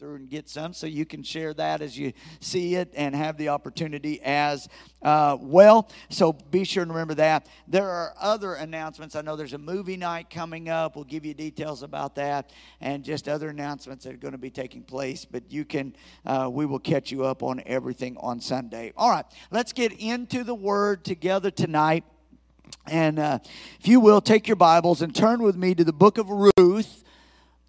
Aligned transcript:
through 0.00 0.14
and 0.14 0.30
get 0.30 0.48
some 0.48 0.72
so 0.72 0.86
you 0.86 1.04
can 1.04 1.22
share 1.22 1.52
that 1.52 1.82
as 1.82 1.98
you 1.98 2.14
see 2.40 2.74
it 2.74 2.90
and 2.96 3.14
have 3.14 3.36
the 3.36 3.50
opportunity 3.50 4.18
as 4.22 4.66
uh, 5.02 5.36
well. 5.38 5.90
So 6.08 6.32
be 6.32 6.64
sure 6.64 6.86
to 6.86 6.90
remember 6.90 7.12
that. 7.16 7.46
There 7.68 7.86
are 7.86 8.14
other 8.18 8.54
announcements. 8.54 9.14
I 9.14 9.20
know 9.20 9.36
there's 9.36 9.52
a 9.52 9.58
movie 9.58 9.98
night 9.98 10.30
coming 10.30 10.70
up. 10.70 10.96
We'll 10.96 11.04
give 11.04 11.26
you 11.26 11.34
details 11.34 11.82
about 11.82 12.14
that 12.14 12.50
and 12.80 13.04
just 13.04 13.28
other 13.28 13.50
announcements 13.50 14.06
that 14.06 14.14
are 14.14 14.16
going 14.16 14.32
to 14.32 14.38
be 14.38 14.48
taking 14.48 14.82
place. 14.82 15.26
But 15.26 15.52
you 15.52 15.66
can, 15.66 15.94
uh, 16.24 16.48
we 16.50 16.64
will 16.64 16.78
catch 16.78 17.12
you 17.12 17.26
up 17.26 17.42
on 17.42 17.62
everything 17.66 18.16
on 18.20 18.40
Sunday. 18.40 18.94
All 18.96 19.10
right, 19.10 19.26
let's 19.50 19.74
get 19.74 19.92
into 19.92 20.44
the 20.44 20.54
Word 20.54 21.04
together 21.04 21.50
tonight. 21.50 22.04
And 22.86 23.18
uh, 23.18 23.40
if 23.78 23.86
you 23.86 24.00
will, 24.00 24.22
take 24.22 24.48
your 24.48 24.56
Bibles 24.56 25.02
and 25.02 25.14
turn 25.14 25.42
with 25.42 25.56
me 25.56 25.74
to 25.74 25.84
the 25.84 25.92
book 25.92 26.16
of 26.16 26.30
Ruth, 26.30 27.04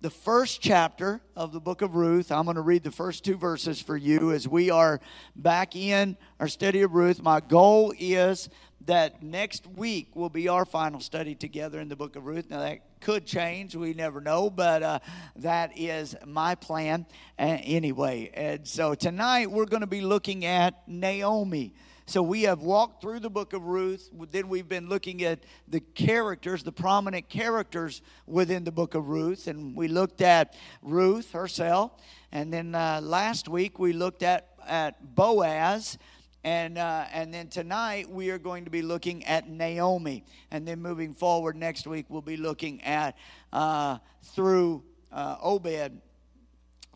the 0.02 0.09
first 0.09 0.61
chapter 0.61 1.21
of 1.36 1.54
the 1.54 1.59
book 1.59 1.83
of 1.83 1.93
Ruth. 1.93 2.31
I'm 2.31 2.45
going 2.45 2.55
to 2.55 2.61
read 2.61 2.83
the 2.83 2.91
first 2.91 3.23
two 3.23 3.38
verses 3.38 3.79
for 3.79 3.95
you 3.95 4.32
as 4.32 4.47
we 4.47 4.71
are 4.71 5.00
back 5.36 5.75
in 5.75 6.18
our 6.39 6.47
study 6.47 6.82
of 6.82 6.93
Ruth. 6.93 7.21
My 7.21 7.39
goal 7.39 7.93
is 8.00 8.50
that 8.86 9.21
next 9.21 9.68
week 9.68 10.15
will 10.15 10.32
be 10.32 10.47
our 10.47 10.65
final 10.65 11.00
study 11.01 11.36
together 11.36 11.79
in 11.79 11.87
the 11.87 11.95
book 11.95 12.15
of 12.15 12.25
Ruth. 12.25 12.50
Now, 12.50 12.61
that 12.61 13.00
could 13.00 13.28
change, 13.28 13.75
we 13.75 13.93
never 13.93 14.19
know, 14.21 14.50
but 14.50 14.82
uh, 14.82 15.00
that 15.36 15.78
is 15.78 16.15
my 16.25 16.56
plan 16.56 17.06
uh, 17.37 17.59
anyway. 17.61 18.31
And 18.33 18.68
so 18.68 18.95
tonight 18.95 19.51
we're 19.51 19.65
going 19.65 19.81
to 19.81 19.87
be 19.87 20.01
looking 20.01 20.45
at 20.45 20.81
Naomi. 20.87 21.75
So 22.11 22.21
we 22.21 22.42
have 22.42 22.61
walked 22.61 23.01
through 23.01 23.21
the 23.21 23.29
book 23.29 23.54
of 23.54 23.64
Ruth. 23.64 24.10
Then 24.32 24.50
we've 24.50 24.68
been 24.68 24.89
looking 24.89 25.24
at 25.24 25.46
the 25.70 25.79
characters, 25.79 26.61
the 26.61 26.71
prominent 26.74 27.29
characters 27.29 28.01
within 28.28 28.65
the 28.65 28.71
book 28.74 28.96
of 28.96 29.07
Ruth. 29.07 29.47
And 29.47 29.74
we 29.78 29.87
looked 29.87 30.20
at 30.20 30.54
Ruth 30.82 31.32
herself. 31.32 31.93
And 32.34 32.52
then 32.52 32.75
uh, 32.75 33.00
last 33.02 33.47
week 33.47 33.80
we 33.80 33.94
looked 33.94 34.23
at, 34.23 34.50
at 34.67 35.16
Boaz. 35.16 35.97
And, 36.44 36.78
uh, 36.78 37.06
and 37.14 37.34
then 37.34 37.48
tonight 37.48 38.09
we 38.09 38.30
are 38.30 38.39
going 38.39 38.66
to 38.66 38.72
be 38.72 38.82
looking 38.82 39.23
at 39.23 39.48
Naomi. 39.48 40.26
And 40.52 40.67
then 40.67 40.82
moving 40.82 41.14
forward 41.14 41.56
next 41.56 41.88
week 41.88 42.08
we'll 42.09 42.22
be 42.22 42.36
looking 42.36 42.84
at 42.84 43.16
uh, 43.54 44.00
through 44.22 44.84
uh, 45.14 45.38
Obed 45.42 46.02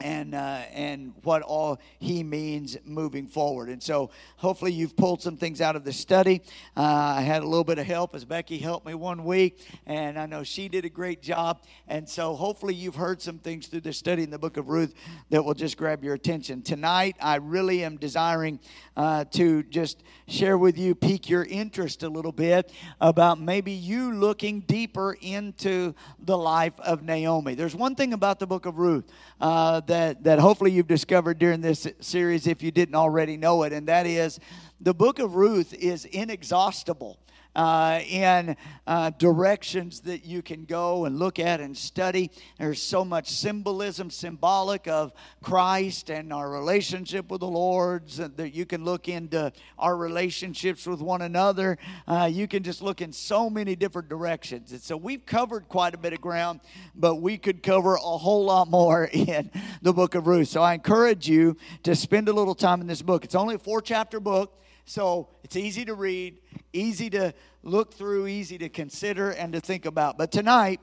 and 0.01 0.35
uh, 0.35 0.61
and 0.73 1.13
what 1.23 1.41
all 1.41 1.79
he 1.99 2.23
means 2.23 2.77
moving 2.83 3.27
forward. 3.27 3.69
And 3.69 3.81
so, 3.81 4.11
hopefully, 4.37 4.73
you've 4.73 4.95
pulled 4.95 5.21
some 5.21 5.37
things 5.37 5.61
out 5.61 5.75
of 5.75 5.83
the 5.83 5.93
study. 5.93 6.41
Uh, 6.75 6.81
I 7.17 7.21
had 7.21 7.43
a 7.43 7.45
little 7.45 7.63
bit 7.63 7.79
of 7.79 7.85
help 7.85 8.13
as 8.13 8.25
Becky 8.25 8.57
helped 8.57 8.85
me 8.85 8.93
one 8.93 9.23
week, 9.23 9.65
and 9.85 10.19
I 10.19 10.25
know 10.25 10.43
she 10.43 10.67
did 10.67 10.85
a 10.85 10.89
great 10.89 11.21
job. 11.21 11.61
And 11.87 12.07
so, 12.09 12.35
hopefully, 12.35 12.73
you've 12.73 12.95
heard 12.95 13.21
some 13.21 13.39
things 13.39 13.67
through 13.67 13.81
the 13.81 13.93
study 13.93 14.23
in 14.23 14.29
the 14.29 14.39
Book 14.39 14.57
of 14.57 14.67
Ruth 14.67 14.93
that 15.29 15.43
will 15.43 15.53
just 15.53 15.77
grab 15.77 16.03
your 16.03 16.13
attention 16.13 16.61
tonight. 16.61 17.15
I 17.21 17.35
really 17.35 17.83
am 17.83 17.97
desiring 17.97 18.59
uh, 18.97 19.25
to 19.31 19.63
just 19.63 20.03
share 20.27 20.57
with 20.57 20.77
you, 20.77 20.93
pique 20.95 21.29
your 21.29 21.45
interest 21.45 22.03
a 22.03 22.09
little 22.09 22.31
bit 22.31 22.71
about 22.99 23.39
maybe 23.39 23.71
you 23.71 24.11
looking 24.13 24.61
deeper 24.61 25.17
into 25.21 25.93
the 26.19 26.37
life 26.37 26.77
of 26.79 27.03
Naomi. 27.03 27.55
There's 27.55 27.75
one 27.75 27.95
thing 27.95 28.13
about 28.13 28.39
the 28.39 28.47
Book 28.47 28.65
of 28.65 28.77
Ruth 28.77 29.05
uh, 29.39 29.81
that, 29.87 30.23
that 30.23 30.39
hopefully 30.39 30.71
you've 30.71 30.87
discovered 30.87 31.39
during 31.39 31.61
this 31.61 31.87
series 31.99 32.47
if 32.47 32.61
you 32.61 32.71
didn't 32.71 32.95
already 32.95 33.37
know 33.37 33.63
it, 33.63 33.73
and 33.73 33.87
that 33.87 34.05
is 34.05 34.39
the 34.79 34.93
book 34.93 35.19
of 35.19 35.35
Ruth 35.35 35.73
is 35.73 36.05
inexhaustible 36.05 37.19
uh, 37.55 38.01
in 38.07 38.55
uh, 38.85 39.11
directions 39.17 40.01
that 40.01 40.25
you 40.25 40.41
can 40.41 40.65
go 40.65 41.05
and 41.05 41.17
look 41.17 41.39
at 41.39 41.61
and 41.61 41.75
study. 41.75 42.29
There's 42.59 42.81
so 42.81 43.05
much 43.05 43.29
symbolism, 43.29 44.09
symbolic 44.09 44.87
of 44.87 45.13
Christ 45.41 46.09
and 46.09 46.33
our 46.33 46.49
relationship 46.49 47.31
with 47.31 47.41
the 47.41 47.47
Lord 47.47 48.09
that 48.09 48.53
you 48.53 48.65
can 48.65 48.83
look 48.83 49.07
into 49.07 49.51
our 49.79 49.95
relationships 49.95 50.85
with 50.85 51.01
one 51.01 51.21
another. 51.21 51.77
Uh, 52.07 52.29
you 52.31 52.47
can 52.47 52.63
just 52.63 52.81
look 52.81 53.01
in 53.01 53.11
so 53.11 53.49
many 53.49 53.75
different 53.75 54.09
directions. 54.09 54.71
And 54.71 54.81
so 54.81 54.97
we've 54.97 55.25
covered 55.25 55.67
quite 55.69 55.93
a 55.93 55.97
bit 55.97 56.13
of 56.13 56.21
ground, 56.21 56.59
but 56.93 57.15
we 57.15 57.37
could 57.37 57.63
cover 57.63 57.95
a 57.95 57.99
whole 57.99 58.45
lot 58.45 58.69
more 58.69 59.05
in 59.13 59.49
the 59.81 59.93
book 59.93 60.15
of 60.15 60.27
Ruth. 60.27 60.49
So 60.49 60.61
I 60.61 60.73
encourage 60.73 61.27
you 61.27 61.57
to 61.83 61.95
spend 61.95 62.29
a 62.29 62.33
little 62.33 62.55
time 62.55 62.81
in 62.81 62.87
this 62.87 63.01
book. 63.01 63.23
It's 63.23 63.35
only 63.35 63.55
a 63.55 63.59
four 63.59 63.81
chapter 63.81 64.19
book. 64.19 64.61
So 64.85 65.29
it's 65.43 65.55
easy 65.55 65.83
to 65.85 65.95
read, 65.95 66.37
easy 66.75 67.09
to 67.11 67.33
look 67.63 67.93
through, 67.93 68.27
easy 68.27 68.57
to 68.59 68.69
consider 68.69 69.31
and 69.31 69.53
to 69.53 69.59
think 69.59 69.85
about. 69.85 70.17
But 70.17 70.31
tonight, 70.31 70.79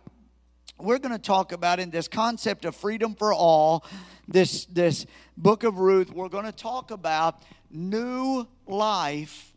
we're 0.79 0.99
going 0.99 1.13
to 1.13 1.19
talk 1.19 1.53
about 1.53 1.79
in 1.79 1.91
this 1.91 2.09
concept 2.09 2.65
of 2.65 2.75
freedom 2.75 3.15
for 3.15 3.33
all, 3.33 3.85
this, 4.27 4.65
this 4.67 5.07
book 5.37 5.63
of 5.63 5.79
Ruth, 5.79 6.11
we're 6.13 6.29
going 6.29 6.47
to 6.47 6.53
talk 6.53 6.91
about 6.91 7.43
new 7.71 8.47
life 8.67 9.55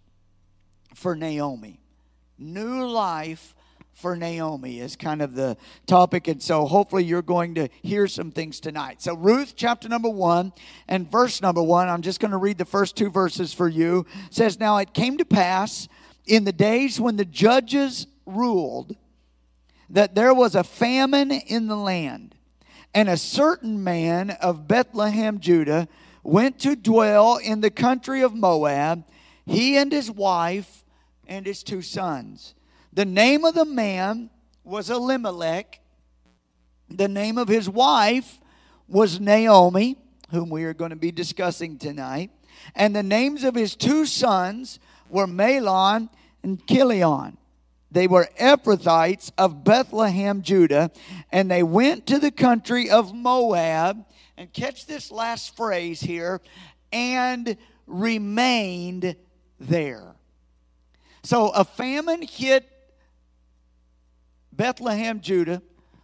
for 0.93 1.15
Naomi. 1.15 1.79
New 2.37 2.85
life 2.85 3.55
for 3.93 4.15
Naomi 4.15 4.81
is 4.81 4.97
kind 4.97 5.21
of 5.21 5.35
the 5.35 5.55
topic. 5.87 6.27
And 6.27 6.43
so 6.43 6.65
hopefully 6.65 7.05
you're 7.05 7.21
going 7.21 7.55
to 7.55 7.69
hear 7.81 8.07
some 8.07 8.29
things 8.29 8.59
tonight. 8.59 9.01
So, 9.01 9.15
Ruth 9.15 9.53
chapter 9.55 9.87
number 9.87 10.09
one 10.09 10.51
and 10.87 11.09
verse 11.09 11.41
number 11.41 11.63
one, 11.63 11.87
I'm 11.87 12.01
just 12.01 12.19
going 12.19 12.31
to 12.31 12.37
read 12.37 12.57
the 12.57 12.65
first 12.65 12.97
two 12.97 13.09
verses 13.09 13.53
for 13.53 13.69
you. 13.69 14.05
says, 14.29 14.59
Now 14.59 14.77
it 14.77 14.93
came 14.93 15.17
to 15.17 15.25
pass 15.25 15.87
in 16.25 16.43
the 16.43 16.53
days 16.53 16.99
when 16.99 17.17
the 17.17 17.25
judges 17.25 18.07
ruled 18.25 18.95
that 19.89 20.15
there 20.15 20.33
was 20.33 20.55
a 20.55 20.63
famine 20.63 21.31
in 21.31 21.67
the 21.67 21.75
land, 21.75 22.35
and 22.93 23.07
a 23.07 23.17
certain 23.17 23.83
man 23.83 24.31
of 24.31 24.67
Bethlehem, 24.67 25.39
Judah, 25.39 25.87
went 26.23 26.59
to 26.59 26.75
dwell 26.75 27.37
in 27.37 27.61
the 27.61 27.69
country 27.69 28.21
of 28.21 28.33
Moab, 28.33 29.03
he 29.45 29.77
and 29.77 29.91
his 29.91 30.09
wife 30.09 30.83
and 31.27 31.45
his 31.45 31.61
two 31.61 31.81
sons. 31.81 32.55
The 32.91 33.05
name 33.05 33.45
of 33.45 33.53
the 33.53 33.65
man 33.65 34.29
was 34.63 34.89
Elimelech. 34.89 35.81
The 36.89 37.07
name 37.07 37.37
of 37.37 37.47
his 37.47 37.69
wife 37.69 38.39
was 38.87 39.19
Naomi, 39.19 39.97
whom 40.31 40.49
we 40.49 40.63
are 40.63 40.73
going 40.73 40.89
to 40.89 40.95
be 40.95 41.11
discussing 41.11 41.77
tonight. 41.77 42.31
And 42.73 42.95
the 42.95 43.03
names 43.03 43.43
of 43.43 43.53
his 43.53 43.75
two 43.75 44.05
sons 44.05 44.79
were 45.15 45.25
Mahlon 45.25 46.09
and 46.43 46.65
Chilion. 46.67 47.37
They 47.89 48.05
were 48.07 48.27
Ephrathites 48.37 49.31
of 49.37 49.63
Bethlehem, 49.63 50.41
Judah, 50.41 50.91
and 51.31 51.49
they 51.49 51.63
went 51.63 52.05
to 52.07 52.19
the 52.19 52.31
country 52.31 52.89
of 52.89 53.15
Moab. 53.15 54.05
And 54.37 54.51
catch 54.51 54.85
this 54.85 55.11
last 55.11 55.55
phrase 55.55 56.01
here 56.01 56.41
and 56.91 57.55
remained 57.87 59.15
there. 59.57 60.15
So 61.23 61.49
a 61.49 61.63
famine 61.63 62.21
hit 62.21 62.69
Bethlehem, 64.51 65.21
Judah. 65.21 65.61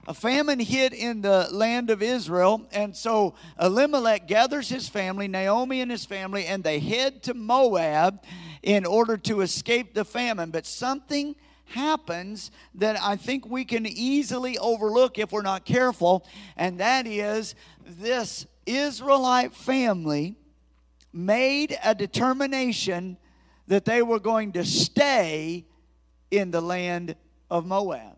A 0.08 0.14
famine 0.14 0.60
hit 0.60 0.94
in 0.94 1.22
the 1.22 1.48
land 1.52 1.92
of 1.92 2.02
Israel, 2.02 2.68
and 2.72 2.96
so 2.96 3.36
Elimelech 3.60 4.28
gathers 4.28 4.70
his 4.70 4.90
family, 4.90 5.28
Naomi 5.28 5.80
and 5.80 5.92
his 5.92 6.06
family, 6.06 6.46
and 6.46 6.64
they 6.64 6.80
head 6.80 7.22
to 7.24 7.36
Moab 7.36 8.24
in 8.64 8.86
order 8.86 9.16
to 9.18 9.42
escape 9.42 9.94
the 9.94 10.04
famine. 10.04 10.50
But 10.50 10.66
something 10.66 11.36
happens 11.66 12.50
that 12.76 13.00
I 13.02 13.16
think 13.16 13.46
we 13.48 13.64
can 13.64 13.86
easily 13.86 14.58
overlook 14.58 15.20
if 15.20 15.32
we're 15.32 15.44
not 15.44 15.66
careful, 15.66 16.26
and 16.58 16.80
that 16.80 17.06
is 17.06 17.54
this 17.86 18.48
Israelite 18.66 19.54
family 19.54 20.36
made 21.14 21.78
a 21.84 21.94
determination 21.94 23.18
that 23.68 23.86
they 23.86 24.02
were 24.02 24.20
going 24.20 24.52
to 24.54 24.66
stay 24.66 25.66
in 26.32 26.52
the 26.52 26.62
land 26.62 27.16
of 27.50 27.66
Moab. 27.66 28.18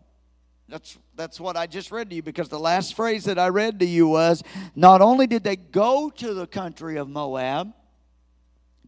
That's, 0.68 0.96
that's 1.16 1.38
what 1.40 1.56
I 1.56 1.66
just 1.66 1.92
read 1.92 2.10
to 2.10 2.16
you 2.16 2.22
because 2.22 2.48
the 2.48 2.58
last 2.58 2.94
phrase 2.94 3.24
that 3.24 3.38
I 3.38 3.48
read 3.48 3.78
to 3.80 3.86
you 3.86 4.08
was 4.08 4.42
not 4.74 5.00
only 5.00 5.26
did 5.26 5.44
they 5.44 5.56
go 5.56 6.10
to 6.10 6.34
the 6.34 6.46
country 6.46 6.96
of 6.96 7.08
Moab 7.08 7.72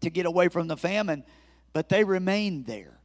to 0.00 0.10
get 0.10 0.26
away 0.26 0.48
from 0.48 0.66
the 0.68 0.76
famine, 0.76 1.24
but 1.72 1.88
they 1.88 2.04
remained 2.04 2.66
there. 2.66 2.95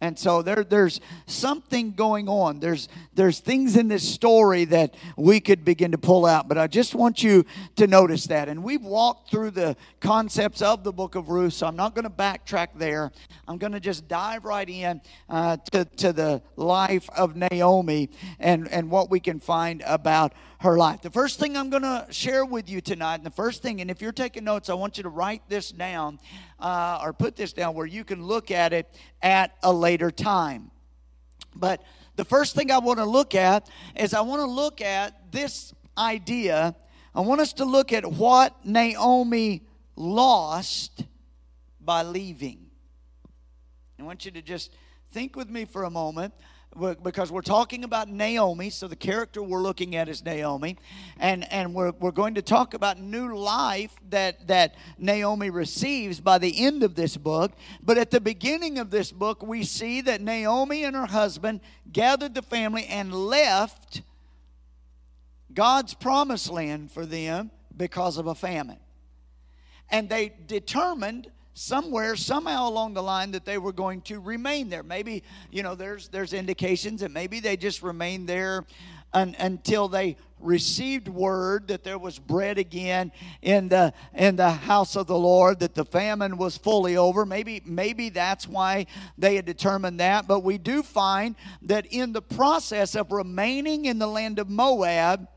And 0.00 0.18
so 0.18 0.42
there, 0.42 0.64
there's 0.64 1.00
something 1.26 1.92
going 1.92 2.28
on. 2.28 2.60
There's, 2.60 2.88
there's 3.14 3.38
things 3.38 3.76
in 3.76 3.88
this 3.88 4.06
story 4.06 4.66
that 4.66 4.94
we 5.16 5.40
could 5.40 5.64
begin 5.64 5.92
to 5.92 5.98
pull 5.98 6.26
out, 6.26 6.46
but 6.46 6.58
I 6.58 6.66
just 6.66 6.94
want 6.94 7.22
you 7.22 7.46
to 7.76 7.86
notice 7.86 8.26
that. 8.26 8.48
And 8.48 8.62
we've 8.62 8.82
walked 8.82 9.30
through 9.30 9.52
the 9.52 9.76
concepts 10.00 10.60
of 10.60 10.84
the 10.84 10.92
book 10.92 11.14
of 11.14 11.30
Ruth, 11.30 11.54
so 11.54 11.66
I'm 11.66 11.76
not 11.76 11.94
going 11.94 12.04
to 12.04 12.10
backtrack 12.10 12.68
there. 12.76 13.12
I'm 13.48 13.56
going 13.56 13.72
to 13.72 13.80
just 13.80 14.06
dive 14.06 14.44
right 14.44 14.68
in 14.68 15.00
uh, 15.30 15.56
to, 15.72 15.84
to 15.84 16.12
the 16.12 16.42
life 16.56 17.08
of 17.16 17.36
Naomi 17.36 18.10
and, 18.38 18.68
and 18.68 18.90
what 18.90 19.10
we 19.10 19.20
can 19.20 19.40
find 19.40 19.82
about 19.86 20.34
her 20.64 20.76
life. 20.76 21.02
The 21.02 21.10
first 21.10 21.38
thing 21.38 21.56
I'm 21.56 21.70
going 21.70 21.82
to 21.82 22.06
share 22.10 22.44
with 22.44 22.68
you 22.68 22.80
tonight, 22.80 23.16
and 23.16 23.24
the 23.24 23.30
first 23.30 23.62
thing, 23.62 23.80
and 23.80 23.90
if 23.90 24.02
you're 24.02 24.12
taking 24.12 24.44
notes, 24.44 24.68
I 24.68 24.74
want 24.74 24.96
you 24.96 25.04
to 25.04 25.08
write 25.08 25.42
this 25.48 25.70
down 25.70 26.18
uh, 26.58 27.00
or 27.02 27.12
put 27.12 27.36
this 27.36 27.52
down 27.52 27.74
where 27.74 27.86
you 27.86 28.04
can 28.04 28.24
look 28.24 28.50
at 28.50 28.72
it 28.72 28.92
at 29.22 29.52
a 29.62 29.72
later 29.72 30.10
time. 30.10 30.70
But 31.54 31.82
the 32.16 32.24
first 32.24 32.56
thing 32.56 32.70
I 32.70 32.78
want 32.78 32.98
to 32.98 33.04
look 33.04 33.34
at 33.34 33.70
is 33.96 34.12
I 34.12 34.22
want 34.22 34.40
to 34.40 34.46
look 34.46 34.80
at 34.80 35.30
this 35.30 35.72
idea 35.96 36.74
I 37.14 37.20
want 37.20 37.40
us 37.40 37.52
to 37.54 37.64
look 37.64 37.92
at 37.92 38.04
what 38.04 38.66
Naomi 38.66 39.62
lost 39.94 41.04
by 41.80 42.02
leaving. 42.02 42.66
I 44.00 44.02
want 44.02 44.24
you 44.24 44.32
to 44.32 44.42
just 44.42 44.74
think 45.12 45.36
with 45.36 45.48
me 45.48 45.64
for 45.64 45.84
a 45.84 45.90
moment 45.90 46.34
because 47.02 47.30
we're 47.30 47.42
talking 47.42 47.84
about 47.84 48.08
Naomi, 48.08 48.70
so 48.70 48.88
the 48.88 48.96
character 48.96 49.42
we're 49.42 49.62
looking 49.62 49.96
at 49.96 50.08
is 50.08 50.24
Naomi, 50.24 50.76
and, 51.18 51.50
and 51.52 51.74
we're, 51.74 51.92
we're 51.92 52.10
going 52.10 52.34
to 52.34 52.42
talk 52.42 52.74
about 52.74 52.98
new 52.98 53.36
life 53.36 53.94
that, 54.10 54.46
that 54.48 54.74
Naomi 54.98 55.50
receives 55.50 56.20
by 56.20 56.38
the 56.38 56.64
end 56.64 56.82
of 56.82 56.94
this 56.94 57.16
book. 57.16 57.52
But 57.82 57.98
at 57.98 58.10
the 58.10 58.20
beginning 58.20 58.78
of 58.78 58.90
this 58.90 59.12
book, 59.12 59.42
we 59.42 59.64
see 59.64 60.00
that 60.02 60.20
Naomi 60.20 60.84
and 60.84 60.96
her 60.96 61.06
husband 61.06 61.60
gathered 61.92 62.34
the 62.34 62.42
family 62.42 62.86
and 62.86 63.14
left 63.14 64.02
God's 65.52 65.94
promised 65.94 66.50
land 66.50 66.90
for 66.90 67.06
them 67.06 67.50
because 67.76 68.18
of 68.18 68.26
a 68.26 68.34
famine. 68.34 68.78
And 69.90 70.08
they 70.08 70.32
determined 70.46 71.30
somewhere 71.54 72.16
somehow 72.16 72.68
along 72.68 72.94
the 72.94 73.02
line 73.02 73.30
that 73.30 73.44
they 73.44 73.58
were 73.58 73.72
going 73.72 74.02
to 74.02 74.20
remain 74.20 74.68
there. 74.68 74.82
Maybe 74.82 75.22
you 75.50 75.62
know 75.62 75.74
there's 75.74 76.08
there's 76.08 76.32
indications 76.32 77.00
that 77.00 77.12
maybe 77.12 77.40
they 77.40 77.56
just 77.56 77.82
remained 77.82 78.28
there 78.28 78.64
un, 79.12 79.34
until 79.38 79.88
they 79.88 80.16
received 80.40 81.08
word 81.08 81.68
that 81.68 81.84
there 81.84 81.96
was 81.96 82.18
bread 82.18 82.58
again 82.58 83.10
in 83.40 83.68
the 83.68 83.94
in 84.12 84.36
the 84.36 84.50
house 84.50 84.96
of 84.96 85.06
the 85.06 85.16
Lord 85.16 85.60
that 85.60 85.74
the 85.74 85.84
famine 85.84 86.36
was 86.36 86.58
fully 86.58 86.96
over. 86.96 87.24
Maybe 87.24 87.62
maybe 87.64 88.10
that's 88.10 88.46
why 88.46 88.86
they 89.16 89.36
had 89.36 89.46
determined 89.46 90.00
that. 90.00 90.26
But 90.26 90.40
we 90.40 90.58
do 90.58 90.82
find 90.82 91.36
that 91.62 91.86
in 91.86 92.12
the 92.12 92.22
process 92.22 92.94
of 92.94 93.12
remaining 93.12 93.86
in 93.86 93.98
the 93.98 94.08
land 94.08 94.38
of 94.38 94.50
Moab 94.50 95.28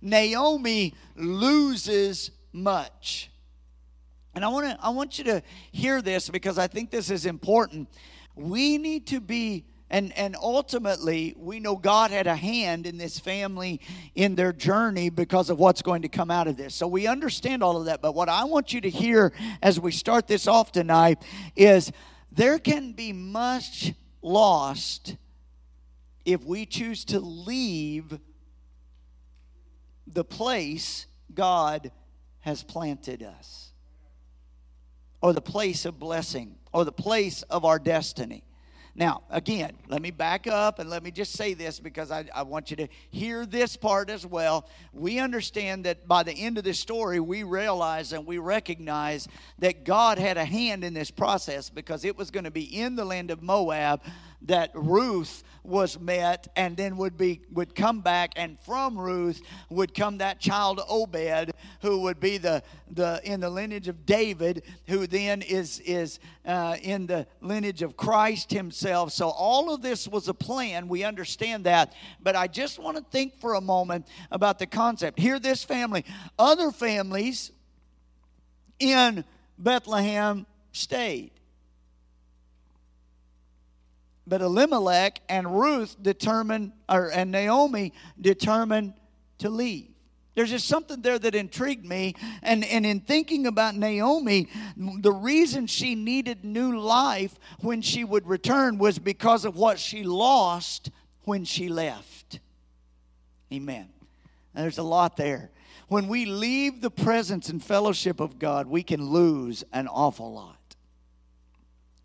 Naomi 0.00 0.94
loses 1.16 2.30
much 2.52 3.30
and 4.34 4.44
I 4.44 4.48
want 4.48 4.66
to 4.66 4.84
I 4.84 4.90
want 4.90 5.18
you 5.18 5.24
to 5.24 5.42
hear 5.70 6.02
this 6.02 6.28
because 6.28 6.58
I 6.58 6.66
think 6.66 6.90
this 6.90 7.10
is 7.10 7.26
important. 7.26 7.88
We 8.34 8.78
need 8.78 9.06
to 9.08 9.20
be 9.20 9.64
and 9.90 10.12
and 10.18 10.34
ultimately 10.40 11.34
we 11.38 11.60
know 11.60 11.76
God 11.76 12.10
had 12.10 12.26
a 12.26 12.34
hand 12.34 12.86
in 12.86 12.98
this 12.98 13.18
family 13.18 13.80
in 14.14 14.34
their 14.34 14.52
journey 14.52 15.08
because 15.08 15.50
of 15.50 15.58
what's 15.58 15.82
going 15.82 16.02
to 16.02 16.08
come 16.08 16.30
out 16.30 16.48
of 16.48 16.56
this. 16.56 16.74
So 16.74 16.88
we 16.88 17.06
understand 17.06 17.62
all 17.62 17.76
of 17.76 17.84
that, 17.86 18.02
but 18.02 18.14
what 18.14 18.28
I 18.28 18.44
want 18.44 18.72
you 18.72 18.80
to 18.80 18.90
hear 18.90 19.32
as 19.62 19.78
we 19.78 19.92
start 19.92 20.26
this 20.26 20.48
off 20.48 20.72
tonight 20.72 21.22
is 21.54 21.92
there 22.32 22.58
can 22.58 22.92
be 22.92 23.12
much 23.12 23.92
lost 24.20 25.16
if 26.24 26.42
we 26.44 26.66
choose 26.66 27.04
to 27.04 27.20
leave 27.20 28.18
the 30.06 30.24
place 30.24 31.06
God 31.32 31.92
has 32.40 32.62
planted 32.62 33.22
us 33.22 33.73
or 35.24 35.32
the 35.32 35.40
place 35.40 35.86
of 35.86 35.98
blessing 35.98 36.54
or 36.70 36.84
the 36.84 36.92
place 36.92 37.40
of 37.44 37.64
our 37.64 37.78
destiny. 37.78 38.44
Now, 38.94 39.22
again, 39.30 39.72
let 39.88 40.02
me 40.02 40.10
back 40.10 40.46
up 40.46 40.78
and 40.78 40.90
let 40.90 41.02
me 41.02 41.10
just 41.10 41.32
say 41.32 41.54
this 41.54 41.80
because 41.80 42.10
I, 42.10 42.26
I, 42.34 42.42
want 42.42 42.70
you 42.70 42.76
to 42.76 42.88
hear 43.08 43.46
this 43.46 43.74
part 43.74 44.10
as 44.10 44.26
well. 44.26 44.68
We 44.92 45.18
understand 45.18 45.86
that 45.86 46.06
by 46.06 46.24
the 46.24 46.32
end 46.34 46.58
of 46.58 46.64
this 46.64 46.78
story, 46.78 47.20
we 47.20 47.42
realize 47.42 48.12
and 48.12 48.26
we 48.26 48.36
recognize 48.36 49.26
that 49.60 49.86
God 49.86 50.18
had 50.18 50.36
a 50.36 50.44
hand 50.44 50.84
in 50.84 50.92
this 50.92 51.10
process 51.10 51.70
because 51.70 52.04
it 52.04 52.18
was 52.18 52.30
going 52.30 52.44
to 52.44 52.50
be 52.50 52.64
in 52.64 52.94
the 52.94 53.06
land 53.06 53.30
of 53.30 53.40
Moab 53.42 54.02
that 54.42 54.72
Ruth 54.74 55.42
was 55.64 55.98
met 55.98 56.46
and 56.56 56.76
then 56.76 56.96
would 56.96 57.16
be 57.16 57.40
would 57.50 57.74
come 57.74 58.00
back 58.00 58.32
and 58.36 58.60
from 58.60 58.98
Ruth 58.98 59.40
would 59.70 59.94
come 59.94 60.18
that 60.18 60.38
child 60.38 60.80
Obed 60.88 61.52
who 61.80 62.00
would 62.02 62.20
be 62.20 62.36
the 62.36 62.62
the 62.90 63.20
in 63.24 63.40
the 63.40 63.48
lineage 63.48 63.88
of 63.88 64.04
David 64.04 64.62
who 64.86 65.06
then 65.06 65.42
is 65.42 65.80
is 65.80 66.20
uh, 66.46 66.76
in 66.82 67.06
the 67.06 67.26
lineage 67.40 67.82
of 67.82 67.96
Christ 67.96 68.52
himself. 68.52 69.12
So 69.12 69.30
all 69.30 69.72
of 69.72 69.80
this 69.80 70.06
was 70.06 70.28
a 70.28 70.34
plan. 70.34 70.88
We 70.88 71.02
understand 71.02 71.64
that. 71.64 71.94
But 72.22 72.36
I 72.36 72.46
just 72.46 72.78
want 72.78 72.98
to 72.98 73.02
think 73.02 73.40
for 73.40 73.54
a 73.54 73.60
moment 73.60 74.06
about 74.30 74.58
the 74.58 74.66
concept. 74.66 75.18
Here 75.18 75.38
this 75.38 75.64
family. 75.64 76.04
Other 76.38 76.70
families 76.70 77.50
in 78.78 79.24
Bethlehem 79.58 80.46
stayed 80.72 81.33
but 84.26 84.40
Elimelech 84.40 85.20
and 85.28 85.58
Ruth 85.58 85.96
determined, 86.02 86.72
or 86.88 87.10
and 87.10 87.30
Naomi 87.30 87.92
determined 88.20 88.94
to 89.38 89.50
leave. 89.50 89.90
There's 90.34 90.50
just 90.50 90.66
something 90.66 91.00
there 91.00 91.18
that 91.18 91.34
intrigued 91.34 91.84
me. 91.84 92.14
And, 92.42 92.64
and 92.64 92.84
in 92.84 93.00
thinking 93.00 93.46
about 93.46 93.76
Naomi, 93.76 94.48
the 94.76 95.12
reason 95.12 95.66
she 95.66 95.94
needed 95.94 96.44
new 96.44 96.78
life 96.78 97.38
when 97.60 97.82
she 97.82 98.02
would 98.02 98.26
return 98.26 98.78
was 98.78 98.98
because 98.98 99.44
of 99.44 99.56
what 99.56 99.78
she 99.78 100.02
lost 100.02 100.90
when 101.22 101.44
she 101.44 101.68
left. 101.68 102.40
Amen. 103.52 103.88
There's 104.54 104.78
a 104.78 104.82
lot 104.82 105.16
there. 105.16 105.50
When 105.86 106.08
we 106.08 106.24
leave 106.24 106.80
the 106.80 106.90
presence 106.90 107.48
and 107.48 107.62
fellowship 107.62 108.18
of 108.18 108.38
God, 108.38 108.66
we 108.66 108.82
can 108.82 109.10
lose 109.10 109.62
an 109.72 109.86
awful 109.86 110.32
lot. 110.32 110.58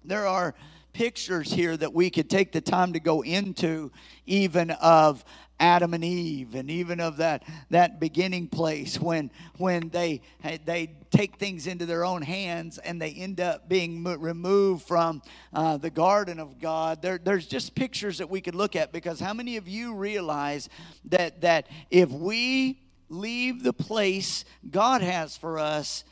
There 0.03 0.27
are 0.27 0.53
pictures 0.93 1.51
here 1.51 1.75
that 1.77 1.93
we 1.93 2.09
could 2.09 2.29
take 2.29 2.51
the 2.51 2.61
time 2.61 2.93
to 2.93 2.99
go 2.99 3.21
into, 3.21 3.91
even 4.25 4.71
of 4.71 5.23
Adam 5.59 5.93
and 5.93 6.03
Eve, 6.03 6.55
and 6.55 6.71
even 6.71 6.99
of 6.99 7.17
that 7.17 7.43
that 7.69 7.99
beginning 7.99 8.47
place 8.47 8.99
when 8.99 9.29
when 9.57 9.89
they 9.89 10.21
they 10.65 10.95
take 11.11 11.37
things 11.37 11.67
into 11.67 11.85
their 11.85 12.05
own 12.05 12.21
hands 12.21 12.77
and 12.77 13.01
they 13.01 13.11
end 13.11 13.41
up 13.41 13.67
being 13.67 14.03
removed 14.03 14.87
from 14.87 15.21
uh, 15.53 15.77
the 15.77 15.89
garden 15.89 16.39
of 16.39 16.59
God. 16.59 17.01
There, 17.01 17.17
there's 17.17 17.47
just 17.47 17.75
pictures 17.75 18.19
that 18.19 18.29
we 18.29 18.41
could 18.41 18.55
look 18.55 18.75
at 18.75 18.91
because 18.91 19.19
how 19.19 19.33
many 19.33 19.57
of 19.57 19.67
you 19.67 19.95
realize 19.95 20.69
that 21.05 21.41
that 21.41 21.67
if 21.89 22.09
we 22.09 22.79
leave 23.09 23.63
the 23.63 23.73
place 23.73 24.45
God 24.69 25.01
has 25.01 25.35
for 25.35 25.59
us, 25.59 26.03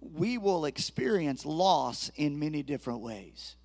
we 0.00 0.38
will 0.38 0.64
experience 0.64 1.44
loss 1.44 2.10
in 2.16 2.38
many 2.38 2.62
different 2.62 3.00
ways 3.00 3.56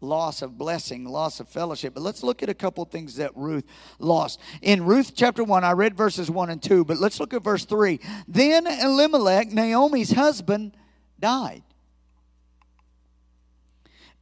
loss 0.00 0.42
of 0.42 0.56
blessing, 0.56 1.04
loss 1.04 1.40
of 1.40 1.48
fellowship. 1.48 1.94
But 1.94 2.02
let's 2.02 2.22
look 2.22 2.42
at 2.42 2.48
a 2.48 2.54
couple 2.54 2.84
things 2.84 3.16
that 3.16 3.36
Ruth 3.36 3.64
lost. 3.98 4.40
In 4.62 4.84
Ruth 4.84 5.12
chapter 5.14 5.44
1, 5.44 5.64
I 5.64 5.72
read 5.72 5.96
verses 5.96 6.30
1 6.30 6.50
and 6.50 6.62
2, 6.62 6.84
but 6.84 6.98
let's 6.98 7.20
look 7.20 7.34
at 7.34 7.42
verse 7.42 7.64
3. 7.64 8.00
Then 8.26 8.66
Elimelech, 8.66 9.52
Naomi's 9.52 10.12
husband, 10.12 10.76
died. 11.18 11.62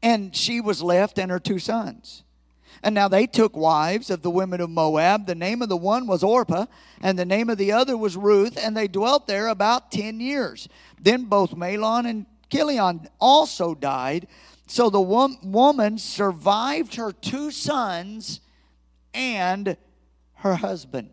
And 0.02 0.34
she 0.34 0.60
was 0.60 0.82
left 0.82 1.18
and 1.18 1.30
her 1.30 1.40
two 1.40 1.58
sons. 1.58 2.24
And 2.82 2.94
now 2.94 3.08
they 3.08 3.26
took 3.26 3.56
wives 3.56 4.10
of 4.10 4.22
the 4.22 4.30
women 4.30 4.60
of 4.60 4.70
Moab. 4.70 5.26
The 5.26 5.34
name 5.34 5.62
of 5.62 5.68
the 5.68 5.76
one 5.76 6.06
was 6.06 6.22
Orpah, 6.22 6.66
and 7.00 7.18
the 7.18 7.24
name 7.24 7.50
of 7.50 7.58
the 7.58 7.72
other 7.72 7.96
was 7.96 8.16
Ruth, 8.16 8.56
and 8.56 8.76
they 8.76 8.86
dwelt 8.86 9.26
there 9.26 9.48
about 9.48 9.90
10 9.90 10.20
years. 10.20 10.68
Then 11.00 11.24
both 11.24 11.56
Mahlon 11.56 12.08
and 12.08 12.26
Chilion 12.50 13.08
also 13.20 13.74
died. 13.74 14.28
So 14.68 14.90
the 14.90 15.00
wom- 15.00 15.38
woman 15.42 15.96
survived 15.96 16.96
her 16.96 17.10
two 17.10 17.50
sons 17.50 18.40
and 19.14 19.76
her 20.34 20.56
husband. 20.56 21.10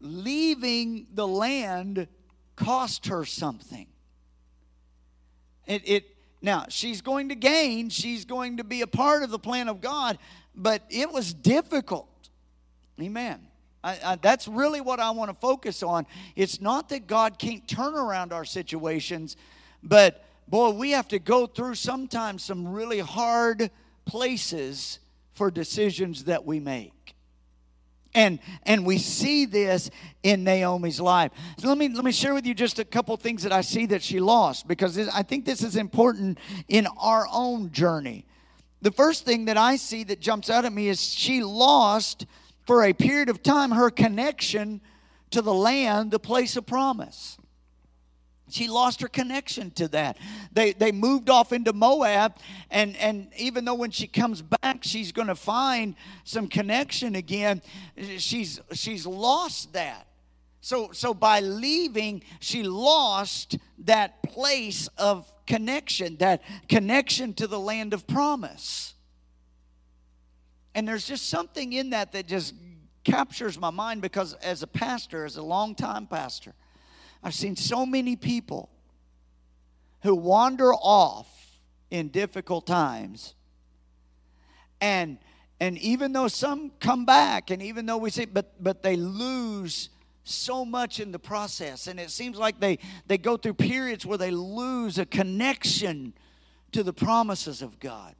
Leaving 0.00 1.06
the 1.12 1.28
land 1.28 2.08
cost 2.56 3.06
her 3.06 3.24
something. 3.24 3.86
It, 5.66 5.82
it 5.84 6.16
now 6.40 6.64
she's 6.70 7.02
going 7.02 7.28
to 7.28 7.34
gain, 7.34 7.90
she's 7.90 8.24
going 8.24 8.56
to 8.56 8.64
be 8.64 8.80
a 8.80 8.86
part 8.86 9.22
of 9.22 9.30
the 9.30 9.38
plan 9.38 9.68
of 9.68 9.80
God, 9.80 10.18
but 10.54 10.82
it 10.88 11.12
was 11.12 11.34
difficult. 11.34 12.08
Amen. 13.00 13.46
I, 13.84 13.98
I, 14.04 14.16
that's 14.16 14.48
really 14.48 14.80
what 14.80 14.98
I 14.98 15.10
want 15.10 15.30
to 15.30 15.36
focus 15.36 15.82
on. 15.82 16.06
It's 16.36 16.60
not 16.60 16.88
that 16.88 17.06
God 17.06 17.38
can't 17.38 17.66
turn 17.68 17.94
around 17.94 18.32
our 18.32 18.44
situations, 18.44 19.36
but 19.82 20.24
boy, 20.48 20.70
we 20.70 20.90
have 20.92 21.08
to 21.08 21.18
go 21.18 21.46
through 21.46 21.74
sometimes 21.76 22.44
some 22.44 22.68
really 22.68 23.00
hard 23.00 23.70
places 24.04 24.98
for 25.32 25.50
decisions 25.50 26.24
that 26.24 26.44
we 26.44 26.60
make. 26.60 27.14
And, 28.14 28.40
and 28.64 28.84
we 28.84 28.98
see 28.98 29.46
this 29.46 29.90
in 30.22 30.44
Naomi's 30.44 31.00
life. 31.00 31.32
So 31.56 31.68
let 31.68 31.78
me, 31.78 31.88
let 31.88 32.04
me 32.04 32.12
share 32.12 32.34
with 32.34 32.44
you 32.44 32.52
just 32.52 32.78
a 32.78 32.84
couple 32.84 33.16
things 33.16 33.42
that 33.42 33.52
I 33.52 33.62
see 33.62 33.86
that 33.86 34.02
she 34.02 34.20
lost 34.20 34.68
because 34.68 34.94
this, 34.94 35.08
I 35.14 35.22
think 35.22 35.46
this 35.46 35.62
is 35.62 35.76
important 35.76 36.38
in 36.68 36.86
our 36.98 37.26
own 37.32 37.72
journey. 37.72 38.26
The 38.82 38.90
first 38.90 39.24
thing 39.24 39.46
that 39.46 39.56
I 39.56 39.76
see 39.76 40.04
that 40.04 40.20
jumps 40.20 40.50
out 40.50 40.66
at 40.66 40.72
me 40.72 40.88
is 40.88 41.00
she 41.00 41.42
lost 41.42 42.26
for 42.66 42.84
a 42.84 42.92
period 42.92 43.30
of 43.30 43.42
time 43.42 43.70
her 43.70 43.90
connection 43.90 44.82
to 45.30 45.40
the 45.40 45.54
land, 45.54 46.10
the 46.10 46.18
place 46.18 46.56
of 46.56 46.66
promise 46.66 47.38
she 48.52 48.68
lost 48.68 49.00
her 49.00 49.08
connection 49.08 49.70
to 49.72 49.88
that. 49.88 50.16
They, 50.52 50.72
they 50.72 50.92
moved 50.92 51.30
off 51.30 51.52
into 51.52 51.72
Moab, 51.72 52.36
and, 52.70 52.96
and 52.96 53.28
even 53.36 53.64
though 53.64 53.74
when 53.74 53.90
she 53.90 54.06
comes 54.06 54.42
back, 54.42 54.78
she's 54.82 55.12
going 55.12 55.28
to 55.28 55.34
find 55.34 55.94
some 56.24 56.48
connection 56.48 57.14
again, 57.14 57.62
she's, 58.18 58.60
she's 58.72 59.06
lost 59.06 59.72
that. 59.72 60.06
So, 60.60 60.90
so 60.92 61.12
by 61.12 61.40
leaving, 61.40 62.22
she 62.38 62.62
lost 62.62 63.58
that 63.78 64.22
place 64.22 64.88
of 64.96 65.26
connection, 65.46 66.16
that 66.18 66.42
connection 66.68 67.34
to 67.34 67.46
the 67.46 67.58
land 67.58 67.92
of 67.92 68.06
promise. 68.06 68.94
And 70.74 70.86
there's 70.86 71.06
just 71.06 71.28
something 71.28 71.72
in 71.72 71.90
that 71.90 72.12
that 72.12 72.26
just 72.26 72.54
captures 73.04 73.58
my 73.58 73.70
mind 73.70 74.00
because 74.00 74.34
as 74.34 74.62
a 74.62 74.66
pastor, 74.66 75.24
as 75.24 75.36
a 75.36 75.42
long-time 75.42 76.06
pastor, 76.06 76.54
I've 77.22 77.34
seen 77.34 77.56
so 77.56 77.86
many 77.86 78.16
people 78.16 78.68
who 80.02 80.14
wander 80.14 80.72
off 80.74 81.28
in 81.90 82.08
difficult 82.08 82.66
times. 82.66 83.34
And 84.80 85.18
and 85.60 85.78
even 85.78 86.12
though 86.12 86.26
some 86.26 86.72
come 86.80 87.04
back 87.04 87.50
and 87.50 87.62
even 87.62 87.86
though 87.86 87.98
we 87.98 88.10
say 88.10 88.24
but 88.24 88.62
but 88.62 88.82
they 88.82 88.96
lose 88.96 89.90
so 90.24 90.64
much 90.64 90.98
in 90.98 91.12
the 91.12 91.18
process 91.18 91.86
and 91.86 92.00
it 92.00 92.10
seems 92.10 92.36
like 92.36 92.58
they 92.58 92.78
they 93.06 93.18
go 93.18 93.36
through 93.36 93.54
periods 93.54 94.04
where 94.04 94.18
they 94.18 94.30
lose 94.30 94.98
a 94.98 95.06
connection 95.06 96.14
to 96.72 96.82
the 96.82 96.92
promises 96.92 97.62
of 97.62 97.78
God. 97.78 98.14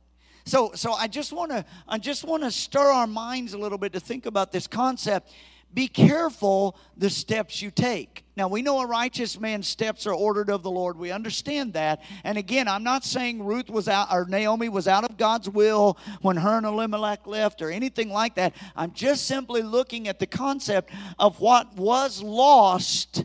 So, 0.44 0.73
so 0.75 0.92
I 0.92 1.06
just 1.06 1.32
want 1.32 1.50
to 1.50 1.64
I 1.88 1.99
just 1.99 2.25
want 2.25 2.42
to 2.42 2.50
stir 2.50 2.90
our 2.90 3.06
minds 3.06 3.54
a 3.54 3.59
little 3.59 3.78
bit 3.78 3.92
to 3.94 4.00
think 4.00 4.26
about 4.26 4.52
this 4.52 4.66
concept. 4.66 5.30
Be 5.75 5.88
careful 5.88 6.76
the 6.97 7.09
steps 7.09 7.62
you 7.62 7.71
take. 7.71 8.25
Now 8.37 8.49
we 8.49 8.62
know 8.62 8.81
a 8.81 8.87
righteous 8.87 9.41
man's 9.41 9.69
steps 9.69 10.07
are 10.07 10.14
ordered 10.14 10.50
of 10.50 10.62
the 10.62 10.71
Lord. 10.71 10.99
We 10.99 11.11
understand 11.11 11.73
that. 11.75 12.02
And 12.25 12.37
again, 12.37 12.69
I'm 12.69 12.83
not 12.83 13.05
saying 13.05 13.45
Ruth 13.45 13.71
was 13.71 13.88
out 13.88 14.09
or 14.11 14.26
Naomi 14.26 14.69
was 14.69 14.87
out 14.87 15.05
of 15.05 15.17
God's 15.17 15.49
will 15.49 15.99
when 16.21 16.37
her 16.37 16.57
and 16.59 16.67
Elimelech 16.67 17.26
left 17.26 17.62
or 17.62 17.71
anything 17.71 18.11
like 18.11 18.35
that. 18.35 18.55
I'm 18.76 18.93
just 18.93 19.26
simply 19.26 19.62
looking 19.62 20.09
at 20.09 20.19
the 20.19 20.26
concept 20.26 20.91
of 21.19 21.41
what 21.41 21.75
was 21.76 22.23
lost 22.23 23.25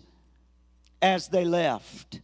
as 1.02 1.28
they 1.28 1.46
left. 1.46 2.22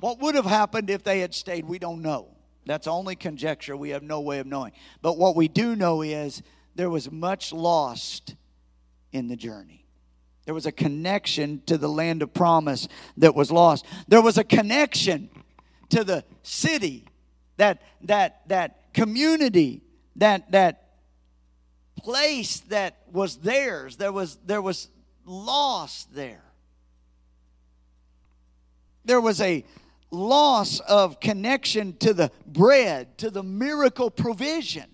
What 0.00 0.18
would 0.20 0.34
have 0.34 0.46
happened 0.46 0.90
if 0.90 1.04
they 1.04 1.20
had 1.20 1.34
stayed? 1.34 1.66
We 1.66 1.78
don't 1.78 2.02
know. 2.02 2.28
That's 2.66 2.86
only 2.86 3.16
conjecture. 3.16 3.76
We 3.76 3.90
have 3.90 4.02
no 4.02 4.20
way 4.20 4.38
of 4.38 4.46
knowing. 4.46 4.72
But 5.02 5.18
what 5.18 5.36
we 5.36 5.48
do 5.48 5.76
know 5.76 6.02
is 6.02 6.42
there 6.80 6.88
was 6.88 7.12
much 7.12 7.52
lost 7.52 8.36
in 9.12 9.28
the 9.28 9.36
journey. 9.36 9.84
There 10.46 10.54
was 10.54 10.64
a 10.64 10.72
connection 10.72 11.60
to 11.66 11.76
the 11.76 11.90
land 11.90 12.22
of 12.22 12.32
promise 12.32 12.88
that 13.18 13.34
was 13.34 13.50
lost. 13.50 13.84
There 14.08 14.22
was 14.22 14.38
a 14.38 14.44
connection 14.44 15.28
to 15.90 16.04
the 16.04 16.24
city, 16.42 17.04
that 17.58 17.82
that 18.04 18.48
that 18.48 18.94
community, 18.94 19.82
that 20.16 20.52
that 20.52 20.88
place 21.98 22.60
that 22.70 23.02
was 23.12 23.36
theirs. 23.36 23.98
There 23.98 24.10
was 24.10 24.38
there 24.46 24.62
was 24.62 24.88
loss 25.26 26.06
there. 26.10 26.44
There 29.04 29.20
was 29.20 29.42
a 29.42 29.66
loss 30.10 30.80
of 30.80 31.20
connection 31.20 31.98
to 31.98 32.14
the 32.14 32.30
bread, 32.46 33.18
to 33.18 33.30
the 33.30 33.42
miracle 33.42 34.10
provision. 34.10 34.89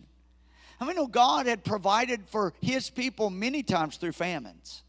I 0.81 0.85
mean, 0.85 0.97
know 0.97 1.07
God 1.07 1.47
had 1.47 1.65
provided 1.65 2.29
for 2.29 2.53
his 2.61 2.91
people 2.91 3.31
many 3.31 3.63
times 3.63 3.97
through 3.97 4.13
famines. 4.13 4.83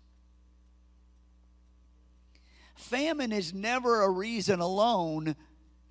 Famine 2.75 3.31
is 3.31 3.53
never 3.53 4.03
a 4.03 4.09
reason 4.09 4.59
alone 4.59 5.35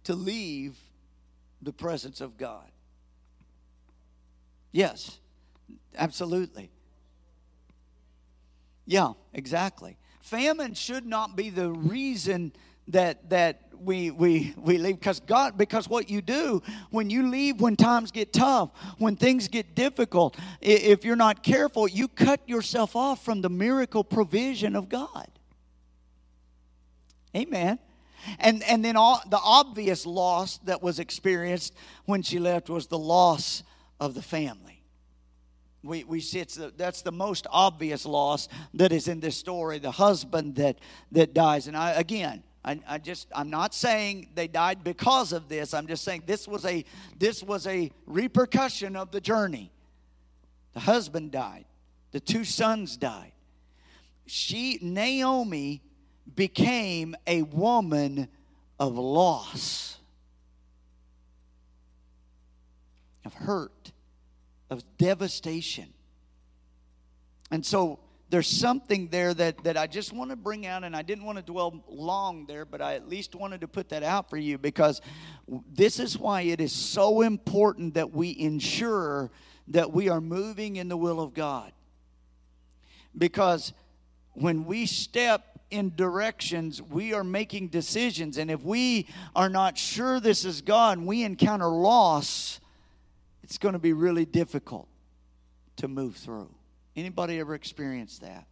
to 0.05 0.15
leave 0.15 0.77
the 1.61 1.73
presence 1.73 2.21
of 2.21 2.37
God. 2.37 2.71
Yes, 4.73 5.19
absolutely. 5.97 6.71
Yeah, 8.85 9.15
exactly. 9.33 9.97
Famine 10.21 10.75
should 10.75 11.07
not 11.07 11.35
be 11.35 11.51
the 11.51 11.71
reason 11.71 12.53
that 12.89 13.31
that 13.31 13.63
we 13.79 14.11
we 14.11 14.55
we 14.57 14.79
leave. 14.79 14.99
Because 14.99 15.21
God 15.21 15.57
because 15.57 15.89
what 15.89 16.11
you 16.11 16.21
do 16.21 16.63
when 16.91 17.11
you 17.11 17.29
leave 17.29 17.61
when 17.61 17.77
times 17.77 18.11
get 18.11 18.33
tough 18.33 18.71
when 18.99 19.17
things 19.17 19.49
get 19.49 19.75
difficult 19.75 20.37
if 20.61 21.05
you're 21.05 21.17
not 21.17 21.43
careful 21.43 21.89
you 21.89 22.09
cut 22.09 22.41
yourself 22.49 22.97
off 22.97 23.25
from 23.25 23.43
the 23.43 23.51
miracle 23.51 24.05
provision 24.05 24.77
of 24.77 24.89
God. 24.89 25.29
Amen. 27.37 27.79
And 28.39 28.63
and 28.65 28.85
then 28.85 28.97
all 28.97 29.23
the 29.29 29.39
obvious 29.39 30.07
loss 30.07 30.59
that 30.59 30.83
was 30.83 30.99
experienced 30.99 31.75
when 32.07 32.23
she 32.23 32.39
left 32.39 32.69
was 32.69 32.87
the 32.87 32.99
loss 32.99 33.63
of 34.01 34.15
the 34.15 34.23
family. 34.23 34.83
We, 35.83 36.03
we 36.03 36.19
see 36.21 36.41
it's 36.41 36.57
the, 36.57 36.73
that's 36.77 37.03
the 37.03 37.13
most 37.13 37.47
obvious 37.49 38.05
loss 38.05 38.49
that 38.75 38.91
is 38.91 39.07
in 39.07 39.21
this 39.21 39.37
story 39.37 39.79
the 39.79 39.93
husband 39.93 40.57
that 40.57 40.79
that 41.13 41.35
dies. 41.35 41.69
And 41.69 41.77
I 41.77 41.93
again 41.93 42.43
I, 42.67 42.81
I 42.87 42.99
just 42.99 43.29
I'm 43.33 43.49
not 43.49 43.73
saying 43.73 44.31
they 44.35 44.49
died 44.49 44.83
because 44.83 45.33
of 45.33 45.49
this. 45.49 45.73
I'm 45.73 45.87
just 45.87 46.03
saying 46.03 46.25
this 46.27 46.49
was 46.49 46.65
a 46.65 46.85
this 47.17 47.43
was 47.43 47.67
a 47.69 47.93
repercussion 48.07 48.97
of 48.97 49.13
the 49.13 49.21
journey. 49.21 49.71
The 50.75 50.81
husband 50.81 51.31
died. 51.31 51.65
The 52.11 52.19
two 52.21 52.45
sons 52.45 52.97
died. 52.97 53.33
She 54.27 54.81
Naomi 54.83 55.81
became 56.35 57.15
a 57.27 57.43
woman 57.43 58.29
of 58.81 58.99
loss, 58.99 59.99
of 63.25 63.33
hurt, 63.33 63.93
of 64.71 64.83
devastation. 64.99 65.93
And 67.53 67.65
so 67.65 68.01
there's 68.29 68.49
something 68.49 69.09
there 69.09 69.33
that, 69.35 69.63
that 69.65 69.77
I 69.77 69.87
just 69.87 70.13
want 70.13 70.31
to 70.31 70.37
bring 70.37 70.67
out, 70.67 70.83
and 70.83 70.97
I 70.97 71.03
didn't 71.03 71.25
want 71.25 71.39
to 71.39 71.45
dwell 71.45 71.85
long 71.89 72.47
there, 72.47 72.65
but 72.65 72.83
I 72.83 72.95
at 72.95 73.09
least 73.09 73.35
wanted 73.35 73.61
to 73.61 73.69
put 73.69 73.91
that 73.91 74.03
out 74.03 74.29
for 74.29 74.37
you 74.37 74.59
because 74.59 75.01
this 75.73 76.01
is 76.01 76.19
why 76.19 76.43
it 76.43 76.61
is 76.61 76.73
so 76.73 77.23
important 77.23 77.95
that 77.95 78.13
we 78.13 78.37
ensure 78.37 79.31
that 79.69 79.93
we 79.93 80.09
are 80.09 80.21
moving 80.21 80.77
in 80.77 80.89
the 80.89 80.97
will 80.97 81.21
of 81.21 81.35
God. 81.35 81.73
Because 83.17 83.73
when 84.33 84.65
we 84.65 84.87
step 84.87 85.61
in 85.71 85.95
directions, 85.95 86.83
we 86.83 87.15
are 87.15 87.25
making 87.25 87.69
decisions, 87.69 88.39
and 88.39 88.51
if 88.51 88.63
we 88.63 89.07
are 89.37 89.49
not 89.49 89.79
sure 89.79 90.19
this 90.19 90.45
is 90.45 90.63
God 90.63 90.99
and 90.99 91.07
we 91.07 91.23
encounter 91.23 91.69
loss, 91.69 92.61
it's 93.45 93.59
going 93.59 93.75
to 93.75 93.79
be 93.79 93.93
really 93.93 94.25
difficult 94.25 94.89
to 95.77 95.87
move 95.87 96.17
through. 96.17 96.51
Anybody 96.97 97.39
ever 97.39 97.55
experienced 97.55 98.23
that? 98.23 98.47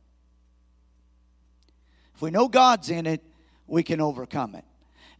If 2.15 2.23
we 2.23 2.31
know 2.31 2.49
God's 2.49 2.91
in 2.91 3.07
it, 3.07 3.23
we 3.67 3.83
can 3.83 4.01
overcome 4.01 4.55
it. 4.55 4.65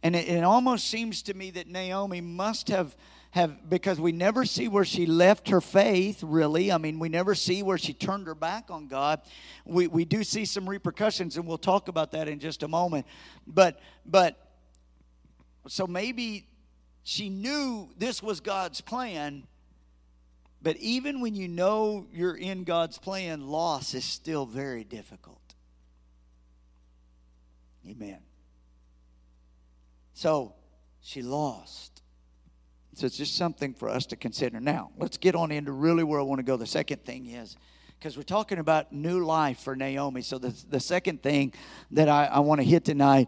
And 0.03 0.15
it, 0.15 0.27
it, 0.27 0.43
almost 0.43 0.87
seems 0.87 1.23
to 1.23 1.33
me 1.33 1.49
that 1.51 1.67
Naomi 1.67 2.21
must 2.21 2.67
have 2.67 2.95
have 3.35 3.69
because 3.69 3.99
we 3.99 4.13
never 4.13 4.45
see 4.45 4.69
where 4.69 4.85
she 4.85 5.05
left 5.05 5.49
her 5.49 5.59
faith 5.59 6.23
really 6.23 6.71
i 6.71 6.77
mean 6.77 6.99
we 6.99 7.09
never 7.09 7.35
see 7.35 7.61
where 7.61 7.77
she 7.77 7.91
turned 7.91 8.25
her 8.27 8.33
back 8.33 8.71
on 8.71 8.87
god 8.87 9.19
we, 9.65 9.87
we 9.87 10.05
do 10.05 10.23
see 10.23 10.45
some 10.45 10.69
repercussions 10.69 11.35
and 11.35 11.45
we'll 11.45 11.57
talk 11.57 11.89
about 11.89 12.13
that 12.13 12.29
in 12.29 12.39
just 12.39 12.63
a 12.63 12.67
moment 12.69 13.05
but 13.45 13.81
but 14.05 14.53
so 15.67 15.85
maybe 15.85 16.47
she 17.03 17.27
knew 17.27 17.89
this 17.97 18.23
was 18.23 18.39
god's 18.39 18.79
plan 18.79 19.43
but 20.65 20.77
even 20.77 21.21
when 21.21 21.35
you 21.35 21.47
know 21.47 22.07
you're 22.11 22.35
in 22.35 22.63
God's 22.63 22.97
plan, 22.97 23.45
loss 23.45 23.93
is 23.93 24.03
still 24.03 24.47
very 24.47 24.83
difficult. 24.83 25.53
Amen. 27.87 28.17
So 30.15 30.55
she 31.03 31.21
lost. 31.21 32.01
So 32.95 33.05
it's 33.05 33.15
just 33.15 33.37
something 33.37 33.75
for 33.75 33.89
us 33.89 34.07
to 34.07 34.15
consider. 34.15 34.59
Now, 34.59 34.89
let's 34.97 35.17
get 35.17 35.35
on 35.35 35.51
into 35.51 35.71
really 35.71 36.03
where 36.03 36.19
I 36.19 36.23
want 36.23 36.39
to 36.39 36.43
go. 36.43 36.57
The 36.57 36.65
second 36.65 37.05
thing 37.05 37.27
is, 37.27 37.55
because 37.99 38.17
we're 38.17 38.23
talking 38.23 38.57
about 38.57 38.91
new 38.91 39.23
life 39.23 39.59
for 39.59 39.75
Naomi. 39.75 40.23
So 40.23 40.39
the, 40.39 40.55
the 40.67 40.79
second 40.79 41.21
thing 41.21 41.53
that 41.91 42.09
I, 42.09 42.25
I 42.25 42.39
want 42.39 42.59
to 42.61 42.65
hit 42.65 42.85
tonight 42.85 43.27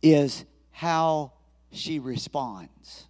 is 0.00 0.44
how 0.70 1.32
she 1.72 1.98
responds. 1.98 3.08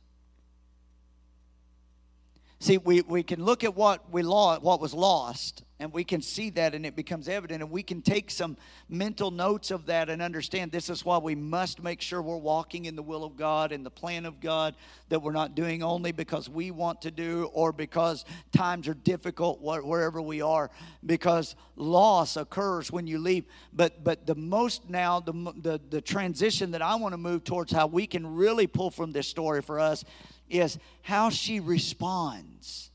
See, 2.60 2.76
we, 2.76 3.02
we 3.02 3.22
can 3.22 3.44
look 3.44 3.62
at 3.62 3.76
what 3.76 4.10
we 4.10 4.22
lost, 4.22 4.62
what 4.62 4.80
was 4.80 4.92
lost, 4.92 5.62
and 5.78 5.92
we 5.92 6.02
can 6.02 6.20
see 6.20 6.50
that 6.50 6.74
and 6.74 6.84
it 6.84 6.96
becomes 6.96 7.28
evident, 7.28 7.62
and 7.62 7.70
we 7.70 7.84
can 7.84 8.02
take 8.02 8.32
some 8.32 8.56
mental 8.88 9.30
notes 9.30 9.70
of 9.70 9.86
that 9.86 10.10
and 10.10 10.20
understand 10.20 10.72
this 10.72 10.90
is 10.90 11.04
why 11.04 11.18
we 11.18 11.36
must 11.36 11.80
make 11.84 12.00
sure 12.00 12.20
we're 12.20 12.36
walking 12.36 12.86
in 12.86 12.96
the 12.96 13.02
will 13.02 13.22
of 13.22 13.36
God 13.36 13.70
and 13.70 13.86
the 13.86 13.90
plan 13.90 14.26
of 14.26 14.40
God, 14.40 14.74
that 15.08 15.22
we're 15.22 15.30
not 15.30 15.54
doing 15.54 15.84
only 15.84 16.10
because 16.10 16.48
we 16.48 16.72
want 16.72 17.02
to 17.02 17.12
do 17.12 17.48
or 17.52 17.72
because 17.72 18.24
times 18.50 18.88
are 18.88 18.94
difficult 18.94 19.60
wherever 19.60 20.20
we 20.20 20.42
are, 20.42 20.68
because 21.06 21.54
loss 21.76 22.36
occurs 22.36 22.90
when 22.90 23.06
you 23.06 23.18
leave. 23.18 23.44
But 23.72 24.02
but 24.02 24.26
the 24.26 24.34
most 24.34 24.90
now, 24.90 25.20
the, 25.20 25.32
the, 25.62 25.80
the 25.90 26.00
transition 26.00 26.72
that 26.72 26.82
I 26.82 26.96
want 26.96 27.12
to 27.12 27.18
move 27.18 27.44
towards 27.44 27.70
how 27.70 27.86
we 27.86 28.08
can 28.08 28.34
really 28.34 28.66
pull 28.66 28.90
from 28.90 29.12
this 29.12 29.28
story 29.28 29.62
for 29.62 29.78
us 29.78 30.04
is 30.50 30.78
how 31.02 31.30
she 31.30 31.60
responds 31.60 32.90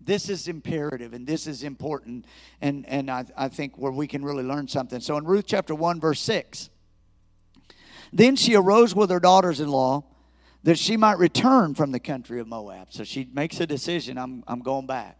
This 0.00 0.28
is 0.28 0.48
imperative 0.48 1.12
and 1.12 1.26
this 1.26 1.46
is 1.46 1.62
important, 1.62 2.26
and, 2.60 2.84
and 2.88 3.10
I, 3.10 3.24
I 3.36 3.48
think 3.48 3.78
where 3.78 3.92
we 3.92 4.06
can 4.06 4.24
really 4.24 4.42
learn 4.42 4.66
something. 4.68 5.00
So 5.00 5.16
in 5.16 5.24
Ruth 5.24 5.44
chapter 5.46 5.74
1, 5.74 6.00
verse 6.00 6.20
6, 6.20 6.70
then 8.12 8.36
she 8.36 8.56
arose 8.56 8.94
with 8.94 9.10
her 9.10 9.20
daughters 9.20 9.60
in 9.60 9.68
law 9.68 10.04
that 10.64 10.78
she 10.78 10.96
might 10.96 11.18
return 11.18 11.74
from 11.74 11.92
the 11.92 12.00
country 12.00 12.40
of 12.40 12.46
Moab. 12.46 12.88
So 12.90 13.04
she 13.04 13.28
makes 13.32 13.60
a 13.60 13.66
decision 13.66 14.18
I'm, 14.18 14.44
I'm 14.46 14.60
going 14.60 14.86
back. 14.86 15.18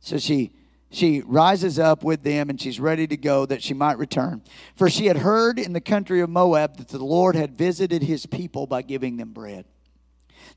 So 0.00 0.18
she 0.18 0.52
she 0.90 1.20
rises 1.20 1.78
up 1.78 2.02
with 2.02 2.22
them 2.22 2.48
and 2.48 2.60
she's 2.60 2.80
ready 2.80 3.06
to 3.06 3.16
go 3.16 3.44
that 3.46 3.62
she 3.62 3.74
might 3.74 3.98
return. 3.98 4.42
For 4.74 4.88
she 4.88 5.06
had 5.06 5.18
heard 5.18 5.58
in 5.58 5.74
the 5.74 5.80
country 5.80 6.20
of 6.20 6.30
Moab 6.30 6.78
that 6.78 6.88
the 6.88 7.04
Lord 7.04 7.36
had 7.36 7.52
visited 7.56 8.02
his 8.02 8.24
people 8.24 8.66
by 8.66 8.82
giving 8.82 9.18
them 9.18 9.32
bread. 9.32 9.66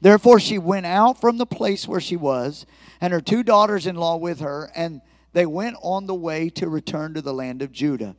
Therefore, 0.01 0.39
she 0.39 0.57
went 0.57 0.87
out 0.87 1.21
from 1.21 1.37
the 1.37 1.45
place 1.45 1.87
where 1.87 2.01
she 2.01 2.15
was, 2.15 2.65
and 2.99 3.13
her 3.13 3.21
two 3.21 3.43
daughters 3.43 3.85
in 3.85 3.95
law 3.95 4.17
with 4.17 4.39
her, 4.39 4.71
and 4.75 5.01
they 5.33 5.45
went 5.45 5.77
on 5.81 6.07
the 6.07 6.15
way 6.15 6.49
to 6.49 6.67
return 6.67 7.13
to 7.13 7.21
the 7.21 7.33
land 7.33 7.61
of 7.61 7.71
Judah. 7.71 8.15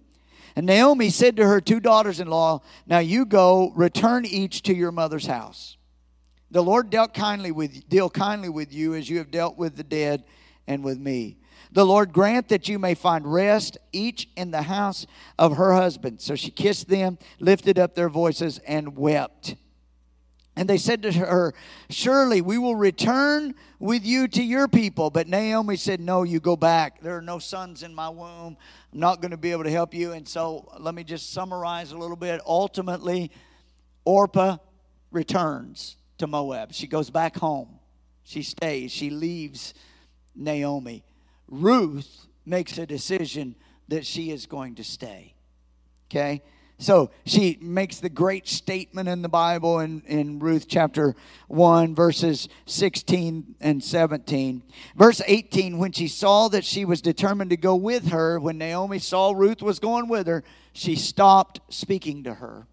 And 0.55 0.67
Naomi 0.67 1.11
said 1.11 1.37
to 1.37 1.47
her 1.47 1.61
two 1.61 1.81
daughters 1.81 2.21
in 2.21 2.29
law, 2.29 2.63
Now 2.87 2.99
you 2.99 3.25
go, 3.25 3.73
return 3.75 4.25
each 4.25 4.63
to 4.63 4.75
your 4.75 4.93
mother's 4.93 5.27
house. 5.27 5.77
The 6.51 6.63
Lord 6.63 6.91
dealt 6.91 7.15
kindly 7.15 7.51
with 7.51 7.89
deal 7.89 8.11
kindly 8.11 8.51
with 8.51 8.73
you 8.73 8.95
as 8.95 9.09
you 9.09 9.19
have 9.19 9.31
dealt 9.31 9.57
with 9.57 9.77
the 9.77 9.83
dead 9.83 10.25
and 10.67 10.85
with 10.85 10.99
me. 10.99 11.39
The 11.73 11.87
Lord 11.87 12.13
grant 12.13 12.49
that 12.49 12.69
you 12.69 12.79
may 12.79 12.95
find 12.95 13.33
rest, 13.33 13.79
each 13.93 14.29
in 14.37 14.51
the 14.51 14.63
house 14.63 15.07
of 15.39 15.57
her 15.57 15.73
husband. 15.73 16.21
So 16.21 16.35
she 16.35 16.51
kissed 16.51 16.89
them, 16.89 17.19
lifted 17.41 17.79
up 17.79 17.95
their 17.95 18.11
voices, 18.11 18.59
and 18.67 18.95
wept. 18.95 19.57
And 20.55 20.69
they 20.69 20.77
said 20.77 21.03
to 21.03 21.13
her, 21.13 21.55
Surely 21.89 22.43
we 22.43 22.59
will 22.59 22.77
return 22.77 23.55
with 23.79 24.05
you 24.05 24.29
to 24.29 24.43
your 24.43 24.69
people. 24.69 25.11
But 25.11 25.27
Naomi 25.27 25.77
said, 25.77 25.99
No, 25.99 26.25
you 26.25 26.41
go 26.41 26.57
back. 26.57 27.01
There 27.01 27.17
are 27.17 27.23
no 27.23 27.39
sons 27.39 27.83
in 27.83 27.95
my 27.95 28.11
womb. 28.11 28.57
I'm 28.93 29.01
not 29.01 29.23
going 29.23 29.31
to 29.31 29.39
be 29.39 29.53
able 29.53 29.65
to 29.65 29.71
help 29.71 29.95
you. 29.95 30.13
And 30.13 30.29
so 30.29 30.71
let 30.79 30.95
me 30.95 31.05
just 31.05 31.33
summarize 31.33 31.93
a 31.93 31.99
little 31.99 32.17
bit. 32.17 32.43
Ultimately, 32.45 33.31
Orpah 34.05 34.59
returns 35.11 35.97
to 36.19 36.27
Moab. 36.27 36.73
She 36.73 36.87
goes 36.87 37.09
back 37.09 37.37
home. 37.37 37.79
She 38.25 38.43
stays. 38.43 38.93
She 38.93 39.09
leaves 39.09 39.73
Naomi. 40.35 41.03
Ruth 41.49 42.27
makes 42.45 42.77
a 42.77 42.87
decision 42.87 43.55
that 43.89 44.05
she 44.05 44.31
is 44.31 44.47
going 44.47 44.75
to 44.75 44.85
stay. 44.85 45.35
Okay? 46.11 46.43
So 46.79 47.11
she 47.25 47.59
makes 47.61 48.01
the 48.01 48.09
great 48.09 48.49
statement 48.49 49.09
in 49.09 49.23
the 49.23 49.29
Bible 49.29 49.79
in, 49.79 50.03
in 50.07 50.41
Ruth 50.41 50.67
chapter 50.69 51.15
1, 51.47 51.95
verses 51.95 52.49
16 52.67 53.55
and 53.61 53.85
17. 53.85 54.63
Verse 54.97 55.23
18, 55.25 55.79
when 55.79 55.93
she 55.93 56.09
saw 56.09 56.49
that 56.49 56.65
she 56.65 56.85
was 56.85 57.01
determined 57.01 57.51
to 57.51 57.57
go 57.57 57.77
with 57.77 58.09
her, 58.09 58.41
when 58.41 58.59
Naomi 58.59 58.99
saw 58.99 59.31
Ruth 59.31 59.63
was 59.63 59.79
going 59.79 60.09
with 60.09 60.27
her, 60.27 60.43
she 60.73 60.97
stopped 60.97 61.61
speaking 61.69 62.25
to 62.25 62.35
her. 62.35 62.67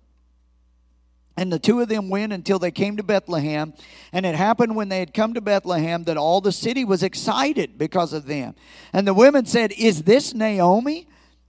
And 1.39 1.53
the 1.53 1.59
two 1.59 1.79
of 1.79 1.87
them 1.87 2.09
went 2.09 2.33
until 2.33 2.59
they 2.59 2.69
came 2.71 2.97
to 2.97 3.03
Bethlehem. 3.03 3.73
And 4.11 4.25
it 4.25 4.35
happened 4.35 4.75
when 4.75 4.89
they 4.89 4.99
had 4.99 5.13
come 5.13 5.35
to 5.35 5.41
Bethlehem 5.41 6.03
that 6.03 6.17
all 6.17 6.41
the 6.41 6.51
city 6.51 6.83
was 6.83 7.01
excited 7.01 7.77
because 7.77 8.11
of 8.11 8.25
them. 8.25 8.55
And 8.91 9.07
the 9.07 9.13
women 9.13 9.45
said, 9.45 9.71
Is 9.71 10.03
this 10.03 10.33
Naomi? 10.33 11.07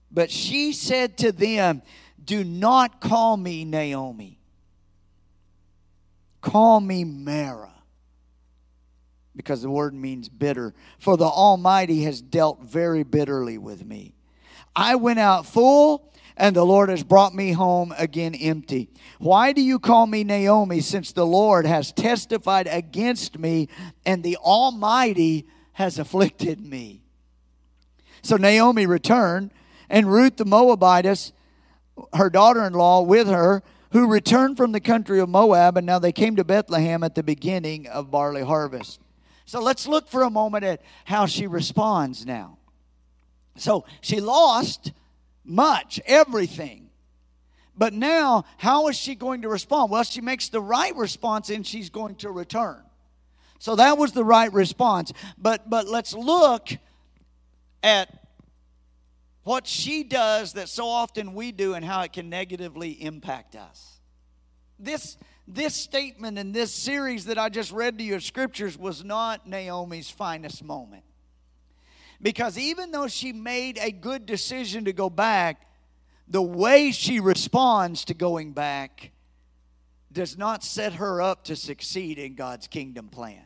But 0.09 0.31
she 0.31 0.71
said 0.71 1.17
to 1.17 1.33
them, 1.33 1.81
Do 2.23 2.43
not 2.43 3.01
call 3.01 3.37
me 3.37 3.65
Naomi. 3.65 4.39
Call 6.41 6.79
me 6.79 7.03
Mara. 7.03 7.73
Because 9.35 9.61
the 9.61 9.69
word 9.69 9.93
means 9.93 10.29
bitter. 10.29 10.73
For 10.99 11.17
the 11.17 11.25
Almighty 11.25 12.03
has 12.03 12.21
dealt 12.21 12.61
very 12.63 13.03
bitterly 13.03 13.57
with 13.57 13.85
me. 13.85 14.13
I 14.75 14.95
went 14.95 15.19
out 15.19 15.45
full 15.45 16.11
and 16.37 16.55
the 16.55 16.65
Lord 16.65 16.89
has 16.89 17.03
brought 17.03 17.35
me 17.35 17.51
home 17.51 17.93
again 17.97 18.33
empty. 18.35 18.89
Why 19.19 19.51
do 19.51 19.61
you 19.61 19.79
call 19.79 20.07
me 20.07 20.23
Naomi, 20.23 20.81
since 20.81 21.11
the 21.11 21.25
Lord 21.25 21.65
has 21.65 21.91
testified 21.91 22.67
against 22.67 23.37
me 23.37 23.67
and 24.05 24.23
the 24.23 24.37
Almighty 24.37 25.45
has 25.73 25.99
afflicted 25.99 26.59
me? 26.59 27.03
So 28.23 28.37
Naomi 28.37 28.85
returned, 28.85 29.51
and 29.89 30.11
Ruth 30.11 30.37
the 30.37 30.45
Moabitess, 30.45 31.31
her 32.13 32.29
daughter 32.29 32.63
in 32.65 32.73
law, 32.73 33.01
with 33.01 33.27
her, 33.27 33.63
who 33.91 34.07
returned 34.07 34.57
from 34.57 34.71
the 34.71 34.79
country 34.79 35.19
of 35.19 35.29
Moab, 35.29 35.77
and 35.77 35.85
now 35.85 35.99
they 35.99 36.11
came 36.11 36.35
to 36.37 36.43
Bethlehem 36.43 37.03
at 37.03 37.15
the 37.15 37.23
beginning 37.23 37.87
of 37.87 38.09
barley 38.09 38.43
harvest. 38.43 38.99
So 39.45 39.61
let's 39.61 39.87
look 39.87 40.07
for 40.07 40.23
a 40.23 40.29
moment 40.29 40.63
at 40.63 40.81
how 41.03 41.25
she 41.25 41.47
responds 41.47 42.25
now. 42.25 42.57
So 43.57 43.85
she 43.99 44.21
lost 44.21 44.93
much, 45.43 45.99
everything. 46.05 46.89
But 47.75 47.93
now, 47.93 48.45
how 48.57 48.87
is 48.87 48.97
she 48.97 49.15
going 49.15 49.41
to 49.41 49.49
respond? 49.49 49.91
Well, 49.91 50.03
she 50.03 50.21
makes 50.21 50.49
the 50.49 50.61
right 50.61 50.95
response 50.95 51.49
and 51.49 51.65
she's 51.65 51.89
going 51.89 52.15
to 52.15 52.31
return. 52.31 52.81
So 53.59 53.75
that 53.75 53.97
was 53.97 54.11
the 54.11 54.23
right 54.23 54.51
response. 54.51 55.13
But 55.37 55.69
but 55.69 55.87
let's 55.87 56.13
look 56.13 56.69
at 57.83 58.20
what 59.43 59.67
she 59.67 60.03
does 60.03 60.53
that 60.53 60.69
so 60.69 60.87
often 60.87 61.33
we 61.33 61.51
do 61.51 61.73
and 61.73 61.83
how 61.83 62.01
it 62.01 62.13
can 62.13 62.29
negatively 62.29 62.91
impact 62.91 63.55
us. 63.55 63.99
This 64.79 65.17
this 65.47 65.75
statement 65.75 66.37
in 66.37 66.51
this 66.51 66.73
series 66.73 67.25
that 67.25 67.37
I 67.37 67.49
just 67.49 67.71
read 67.71 67.97
to 67.97 68.03
you 68.03 68.15
of 68.15 68.23
scriptures 68.23 68.77
was 68.77 69.03
not 69.03 69.47
Naomi's 69.47 70.09
finest 70.09 70.63
moment. 70.63 71.03
Because 72.21 72.57
even 72.57 72.91
though 72.91 73.07
she 73.07 73.33
made 73.33 73.77
a 73.79 73.91
good 73.91 74.25
decision 74.25 74.85
to 74.85 74.93
go 74.93 75.09
back, 75.09 75.67
the 76.27 76.41
way 76.41 76.91
she 76.91 77.19
responds 77.19 78.05
to 78.05 78.13
going 78.13 78.53
back 78.53 79.11
does 80.11 80.37
not 80.37 80.63
set 80.63 80.93
her 80.93 81.21
up 81.21 81.43
to 81.45 81.55
succeed 81.55 82.17
in 82.17 82.35
God's 82.35 82.67
kingdom 82.67 83.09
plan. 83.09 83.43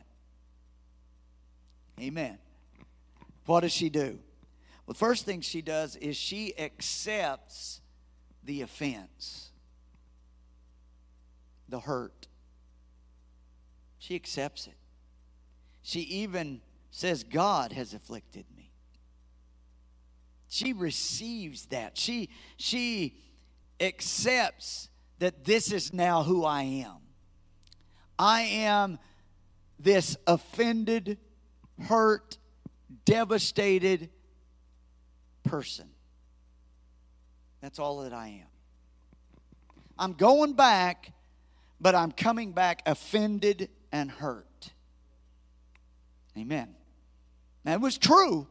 Amen. 2.00 2.38
What 3.46 3.60
does 3.60 3.72
she 3.72 3.88
do? 3.88 4.18
The 4.86 4.94
first 4.94 5.24
thing 5.24 5.40
she 5.40 5.62
does 5.62 5.96
is 5.96 6.16
she 6.16 6.56
accepts 6.58 7.80
the 8.44 8.62
offense, 8.62 9.50
the 11.68 11.80
hurt. 11.80 12.28
She 13.98 14.14
accepts 14.14 14.68
it. 14.68 14.76
She 15.82 16.00
even 16.00 16.60
says, 16.90 17.24
God 17.24 17.72
has 17.72 17.94
afflicted 17.94 18.46
me. 18.56 18.70
She 20.48 20.72
receives 20.72 21.66
that. 21.66 21.98
She, 21.98 22.30
she 22.56 23.18
accepts 23.80 24.88
that 25.18 25.44
this 25.44 25.72
is 25.72 25.92
now 25.92 26.22
who 26.22 26.44
I 26.44 26.62
am. 26.62 26.98
I 28.18 28.42
am 28.42 28.98
this 29.78 30.16
offended, 30.26 31.18
hurt, 31.82 32.38
devastated 33.04 34.10
person. 35.46 35.88
That's 37.60 37.78
all 37.78 38.02
that 38.02 38.12
I 38.12 38.28
am. 38.28 38.48
I'm 39.98 40.12
going 40.12 40.52
back, 40.54 41.12
but 41.80 41.94
I'm 41.94 42.12
coming 42.12 42.52
back 42.52 42.82
offended 42.86 43.70
and 43.92 44.10
hurt. 44.10 44.70
Amen. 46.36 46.74
That 47.64 47.80
was 47.80 47.96
true 47.96 48.46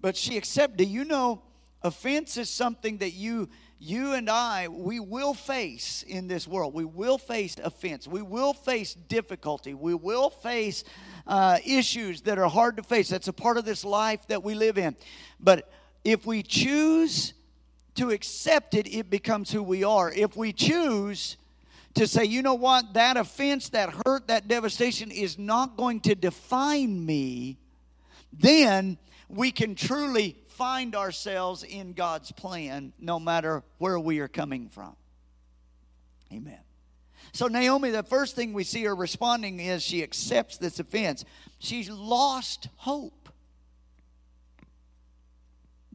but 0.00 0.16
she 0.16 0.36
accepted. 0.36 0.76
Do 0.78 0.84
you 0.84 1.04
know 1.04 1.42
offense 1.82 2.36
is 2.36 2.48
something 2.50 2.98
that 2.98 3.12
you 3.12 3.48
you 3.78 4.14
and 4.14 4.30
I 4.30 4.68
we 4.68 5.00
will 5.00 5.34
face 5.34 6.04
in 6.06 6.28
this 6.28 6.46
world. 6.46 6.74
We 6.74 6.84
will 6.84 7.18
face 7.18 7.56
offense. 7.62 8.06
We 8.06 8.22
will 8.22 8.54
face 8.54 8.94
difficulty. 8.94 9.74
We 9.74 9.94
will 9.94 10.30
face 10.30 10.84
uh, 11.26 11.58
issues 11.64 12.22
that 12.22 12.38
are 12.38 12.48
hard 12.48 12.76
to 12.76 12.82
face. 12.82 13.08
That's 13.08 13.28
a 13.28 13.32
part 13.32 13.56
of 13.56 13.64
this 13.64 13.84
life 13.84 14.26
that 14.28 14.42
we 14.42 14.54
live 14.54 14.78
in. 14.78 14.96
But 15.40 15.70
if 16.06 16.24
we 16.24 16.40
choose 16.40 17.34
to 17.96 18.10
accept 18.10 18.74
it, 18.74 18.86
it 18.86 19.10
becomes 19.10 19.50
who 19.50 19.60
we 19.60 19.82
are. 19.82 20.12
If 20.12 20.36
we 20.36 20.52
choose 20.52 21.36
to 21.94 22.06
say, 22.06 22.24
you 22.24 22.42
know 22.42 22.54
what, 22.54 22.94
that 22.94 23.16
offense, 23.16 23.70
that 23.70 23.92
hurt, 24.06 24.28
that 24.28 24.46
devastation 24.46 25.10
is 25.10 25.36
not 25.36 25.76
going 25.76 25.98
to 26.02 26.14
define 26.14 27.04
me, 27.04 27.58
then 28.32 28.98
we 29.28 29.50
can 29.50 29.74
truly 29.74 30.36
find 30.46 30.94
ourselves 30.94 31.64
in 31.64 31.92
God's 31.92 32.30
plan 32.30 32.92
no 33.00 33.18
matter 33.18 33.64
where 33.78 33.98
we 33.98 34.20
are 34.20 34.28
coming 34.28 34.68
from. 34.68 34.94
Amen. 36.32 36.60
So, 37.32 37.48
Naomi, 37.48 37.90
the 37.90 38.04
first 38.04 38.36
thing 38.36 38.52
we 38.52 38.62
see 38.62 38.84
her 38.84 38.94
responding 38.94 39.58
is 39.58 39.82
she 39.82 40.04
accepts 40.04 40.56
this 40.56 40.78
offense. 40.78 41.24
She's 41.58 41.90
lost 41.90 42.68
hope. 42.76 43.25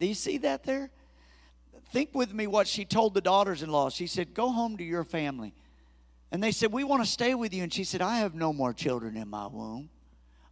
Do 0.01 0.07
you 0.07 0.15
see 0.15 0.39
that 0.39 0.63
there? 0.63 0.89
Think 1.91 2.15
with 2.15 2.33
me 2.33 2.47
what 2.47 2.67
she 2.67 2.85
told 2.85 3.13
the 3.13 3.21
daughters 3.21 3.61
in 3.61 3.69
law. 3.69 3.91
She 3.91 4.07
said, 4.07 4.33
Go 4.33 4.51
home 4.51 4.77
to 4.77 4.83
your 4.83 5.03
family. 5.03 5.53
And 6.31 6.41
they 6.41 6.51
said, 6.51 6.71
We 6.71 6.83
want 6.83 7.03
to 7.03 7.09
stay 7.09 7.35
with 7.35 7.53
you. 7.53 7.61
And 7.61 7.71
she 7.71 7.83
said, 7.83 8.01
I 8.01 8.17
have 8.17 8.33
no 8.33 8.51
more 8.51 8.73
children 8.73 9.15
in 9.15 9.29
my 9.29 9.45
womb. 9.45 9.91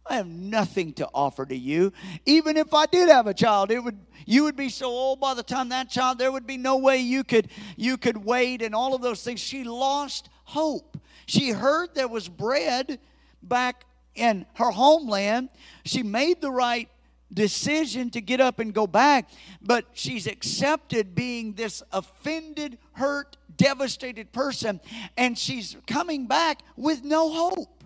I 0.06 0.14
have 0.14 0.28
nothing 0.28 0.92
to 0.94 1.08
offer 1.12 1.44
to 1.44 1.56
you. 1.56 1.92
Even 2.26 2.56
if 2.56 2.72
I 2.72 2.86
did 2.86 3.08
have 3.08 3.26
a 3.26 3.34
child, 3.34 3.72
it 3.72 3.80
would 3.80 3.98
you 4.24 4.44
would 4.44 4.56
be 4.56 4.68
so 4.68 4.86
old 4.86 5.18
by 5.18 5.34
the 5.34 5.42
time 5.42 5.70
that 5.70 5.90
child 5.90 6.18
there 6.18 6.30
would 6.30 6.46
be 6.46 6.56
no 6.56 6.76
way 6.76 6.98
you 6.98 7.24
could 7.24 7.48
you 7.76 7.96
could 7.96 8.18
wait 8.24 8.62
and 8.62 8.72
all 8.72 8.94
of 8.94 9.02
those 9.02 9.24
things. 9.24 9.40
She 9.40 9.64
lost 9.64 10.28
hope. 10.44 10.96
She 11.26 11.50
heard 11.50 11.96
there 11.96 12.08
was 12.08 12.28
bread 12.28 13.00
back 13.42 13.84
in 14.14 14.46
her 14.54 14.70
homeland. 14.70 15.48
She 15.84 16.04
made 16.04 16.40
the 16.40 16.52
right 16.52 16.88
decision 17.32 18.10
to 18.10 18.20
get 18.20 18.40
up 18.40 18.58
and 18.58 18.74
go 18.74 18.86
back, 18.86 19.28
but 19.62 19.86
she's 19.92 20.26
accepted 20.26 21.14
being 21.14 21.54
this 21.54 21.82
offended, 21.92 22.78
hurt, 22.92 23.36
devastated 23.56 24.32
person, 24.32 24.80
and 25.16 25.38
she's 25.38 25.76
coming 25.86 26.26
back 26.26 26.60
with 26.76 27.04
no 27.04 27.30
hope. 27.30 27.80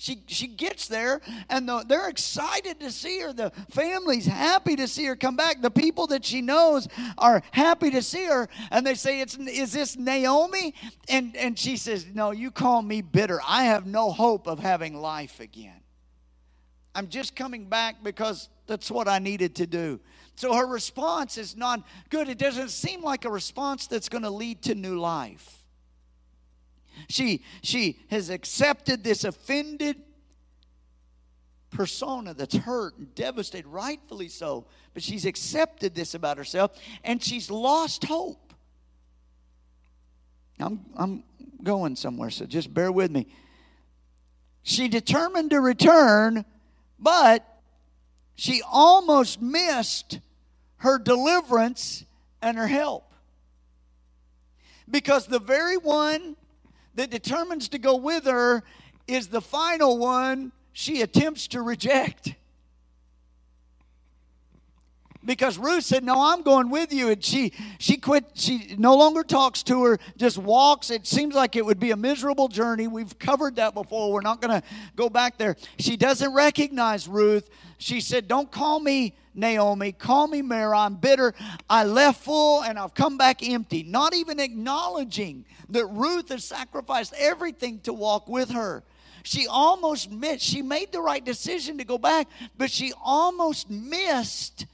She, 0.00 0.22
she 0.28 0.46
gets 0.46 0.86
there 0.86 1.20
and 1.50 1.68
the, 1.68 1.84
they're 1.86 2.08
excited 2.08 2.78
to 2.78 2.92
see 2.92 3.18
her. 3.18 3.32
The 3.32 3.50
family's 3.68 4.26
happy 4.26 4.76
to 4.76 4.86
see 4.86 5.04
her 5.06 5.16
come 5.16 5.34
back. 5.34 5.60
The 5.60 5.72
people 5.72 6.06
that 6.06 6.24
she 6.24 6.40
knows 6.40 6.86
are 7.18 7.42
happy 7.50 7.90
to 7.90 8.00
see 8.00 8.24
her. 8.26 8.48
And 8.70 8.86
they 8.86 8.94
say, 8.94 9.20
it's, 9.20 9.36
Is 9.36 9.72
this 9.72 9.96
Naomi? 9.96 10.72
And, 11.08 11.34
and 11.34 11.58
she 11.58 11.76
says, 11.76 12.06
No, 12.14 12.30
you 12.30 12.52
call 12.52 12.80
me 12.80 13.02
bitter. 13.02 13.40
I 13.44 13.64
have 13.64 13.86
no 13.86 14.12
hope 14.12 14.46
of 14.46 14.60
having 14.60 14.94
life 14.94 15.40
again. 15.40 15.80
I'm 16.94 17.08
just 17.08 17.36
coming 17.36 17.66
back 17.66 18.02
because 18.02 18.48
that's 18.66 18.90
what 18.90 19.08
I 19.08 19.18
needed 19.18 19.54
to 19.56 19.66
do. 19.66 20.00
So 20.36 20.54
her 20.54 20.66
response 20.66 21.38
is 21.38 21.56
not 21.56 21.82
good. 22.10 22.28
It 22.28 22.38
doesn't 22.38 22.70
seem 22.70 23.02
like 23.02 23.24
a 23.24 23.30
response 23.30 23.86
that's 23.86 24.08
going 24.08 24.22
to 24.22 24.30
lead 24.30 24.62
to 24.62 24.74
new 24.74 24.98
life. 24.98 25.58
She, 27.08 27.44
she 27.62 27.98
has 28.10 28.30
accepted 28.30 29.04
this 29.04 29.24
offended 29.24 29.96
persona 31.70 32.34
that's 32.34 32.56
hurt 32.56 32.96
and 32.98 33.14
devastated, 33.14 33.66
rightfully 33.66 34.28
so. 34.28 34.66
But 34.94 35.02
she's 35.02 35.24
accepted 35.24 35.94
this 35.94 36.14
about 36.14 36.38
herself 36.38 36.72
and 37.04 37.22
she's 37.22 37.50
lost 37.50 38.04
hope. 38.04 38.52
I'm, 40.60 40.84
I'm 40.96 41.22
going 41.62 41.94
somewhere, 41.96 42.30
so 42.30 42.46
just 42.46 42.72
bear 42.72 42.90
with 42.90 43.10
me. 43.10 43.28
She 44.62 44.88
determined 44.88 45.50
to 45.50 45.60
return, 45.60 46.44
but 46.98 47.46
she 48.34 48.62
almost 48.70 49.40
missed 49.40 50.20
her 50.78 50.98
deliverance 50.98 52.04
and 52.40 52.56
her 52.56 52.66
help. 52.68 53.12
Because 54.90 55.26
the 55.26 55.40
very 55.40 55.76
one 55.76 56.36
that 56.94 57.10
determines 57.10 57.68
to 57.70 57.78
go 57.78 57.96
with 57.96 58.24
her 58.24 58.62
is 59.06 59.28
the 59.28 59.40
final 59.40 59.98
one 59.98 60.52
she 60.72 61.02
attempts 61.02 61.48
to 61.48 61.62
reject. 61.62 62.34
Because 65.28 65.58
Ruth 65.58 65.84
said, 65.84 66.04
No, 66.04 66.32
I'm 66.32 66.40
going 66.40 66.70
with 66.70 66.90
you. 66.90 67.10
And 67.10 67.22
she 67.22 67.52
she 67.78 67.98
quit, 67.98 68.24
she 68.32 68.74
no 68.78 68.96
longer 68.96 69.22
talks 69.22 69.62
to 69.64 69.84
her, 69.84 69.98
just 70.16 70.38
walks. 70.38 70.90
It 70.90 71.06
seems 71.06 71.34
like 71.34 71.54
it 71.54 71.66
would 71.66 71.78
be 71.78 71.90
a 71.90 71.96
miserable 71.98 72.48
journey. 72.48 72.88
We've 72.88 73.16
covered 73.18 73.56
that 73.56 73.74
before. 73.74 74.10
We're 74.10 74.22
not 74.22 74.40
gonna 74.40 74.62
go 74.96 75.10
back 75.10 75.36
there. 75.36 75.58
She 75.78 75.98
doesn't 75.98 76.32
recognize 76.32 77.06
Ruth. 77.06 77.50
She 77.76 78.00
said, 78.00 78.26
Don't 78.26 78.50
call 78.50 78.80
me 78.80 79.12
Naomi. 79.34 79.92
Call 79.92 80.28
me 80.28 80.40
Mara. 80.40 80.78
I'm 80.78 80.94
bitter. 80.94 81.34
I 81.68 81.84
left 81.84 82.24
full 82.24 82.62
and 82.62 82.78
I've 82.78 82.94
come 82.94 83.18
back 83.18 83.46
empty. 83.46 83.82
Not 83.82 84.14
even 84.14 84.40
acknowledging 84.40 85.44
that 85.68 85.84
Ruth 85.88 86.30
has 86.30 86.42
sacrificed 86.42 87.12
everything 87.18 87.80
to 87.80 87.92
walk 87.92 88.28
with 88.28 88.52
her. 88.52 88.82
She 89.24 89.46
almost 89.46 90.10
missed, 90.10 90.42
she 90.42 90.62
made 90.62 90.90
the 90.90 91.02
right 91.02 91.22
decision 91.22 91.76
to 91.76 91.84
go 91.84 91.98
back, 91.98 92.28
but 92.56 92.70
she 92.70 92.94
almost 93.04 93.68
missed 93.68 94.64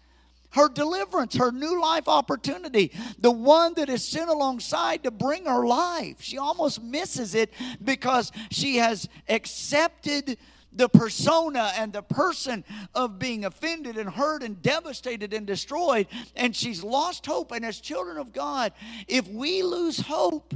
her 0.55 0.69
deliverance, 0.69 1.35
her 1.37 1.53
new 1.53 1.81
life 1.81 2.09
opportunity, 2.09 2.93
the 3.19 3.31
one 3.31 3.75
that 3.75 3.89
is 3.89 4.07
sent 4.07 4.31
alongside 4.31 5.03
to 5.03 5.11
bring 5.11 5.47
her 5.47 5.67
life. 5.67 6.17
She 6.21 6.39
almost 6.39 6.83
misses 6.83 7.35
it 7.35 7.53
because 7.83 8.31
she 8.51 8.77
has 8.77 9.09
accepted 9.29 10.39
the 10.73 10.89
persona 10.89 11.73
and 11.77 11.93
the 11.93 12.03
person 12.03 12.65
of 12.95 13.19
being 13.19 13.45
offended 13.45 13.97
and 13.97 14.11
hurt 14.11 14.43
and 14.43 14.61
devastated 14.61 15.33
and 15.33 15.47
destroyed, 15.47 16.07
and 16.35 16.55
she's 16.55 16.83
lost 16.83 17.27
hope. 17.27 17.53
And 17.53 17.65
as 17.65 17.81
children 17.81 18.17
of 18.17 18.33
God, 18.33 18.73
if 19.07 19.29
we 19.29 19.63
lose 19.63 20.01
hope, 20.01 20.55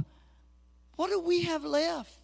what 0.95 1.09
do 1.09 1.19
we 1.21 1.43
have 1.43 1.63
left? 1.63 2.18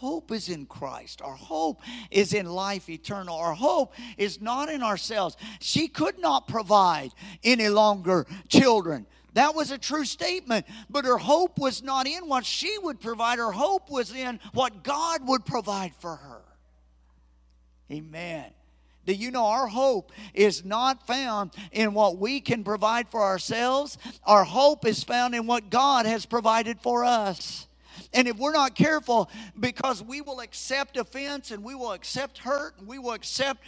Hope 0.00 0.32
is 0.32 0.48
in 0.48 0.64
Christ. 0.64 1.20
Our 1.20 1.36
hope 1.36 1.82
is 2.10 2.32
in 2.32 2.46
life 2.46 2.88
eternal. 2.88 3.36
Our 3.36 3.52
hope 3.52 3.92
is 4.16 4.40
not 4.40 4.70
in 4.70 4.82
ourselves. 4.82 5.36
She 5.60 5.88
could 5.88 6.18
not 6.18 6.48
provide 6.48 7.10
any 7.44 7.68
longer 7.68 8.26
children. 8.48 9.06
That 9.34 9.54
was 9.54 9.70
a 9.70 9.76
true 9.76 10.06
statement, 10.06 10.64
but 10.88 11.04
her 11.04 11.18
hope 11.18 11.58
was 11.58 11.82
not 11.82 12.06
in 12.06 12.28
what 12.28 12.46
she 12.46 12.78
would 12.78 12.98
provide. 12.98 13.38
Her 13.38 13.52
hope 13.52 13.90
was 13.90 14.14
in 14.14 14.40
what 14.54 14.82
God 14.82 15.28
would 15.28 15.44
provide 15.44 15.94
for 16.00 16.16
her. 16.16 16.40
Amen. 17.92 18.46
Do 19.04 19.12
you 19.12 19.30
know 19.30 19.46
our 19.46 19.66
hope 19.66 20.12
is 20.32 20.64
not 20.64 21.06
found 21.06 21.50
in 21.72 21.92
what 21.92 22.16
we 22.16 22.40
can 22.40 22.64
provide 22.64 23.08
for 23.10 23.20
ourselves? 23.20 23.98
Our 24.24 24.44
hope 24.44 24.86
is 24.86 25.04
found 25.04 25.34
in 25.34 25.46
what 25.46 25.68
God 25.68 26.06
has 26.06 26.24
provided 26.24 26.80
for 26.80 27.04
us. 27.04 27.66
And 28.12 28.26
if 28.26 28.36
we're 28.38 28.52
not 28.52 28.74
careful, 28.74 29.30
because 29.58 30.02
we 30.02 30.20
will 30.20 30.40
accept 30.40 30.96
offense 30.96 31.50
and 31.52 31.62
we 31.62 31.74
will 31.74 31.92
accept 31.92 32.38
hurt 32.38 32.76
and 32.78 32.88
we 32.88 32.98
will 32.98 33.12
accept 33.12 33.62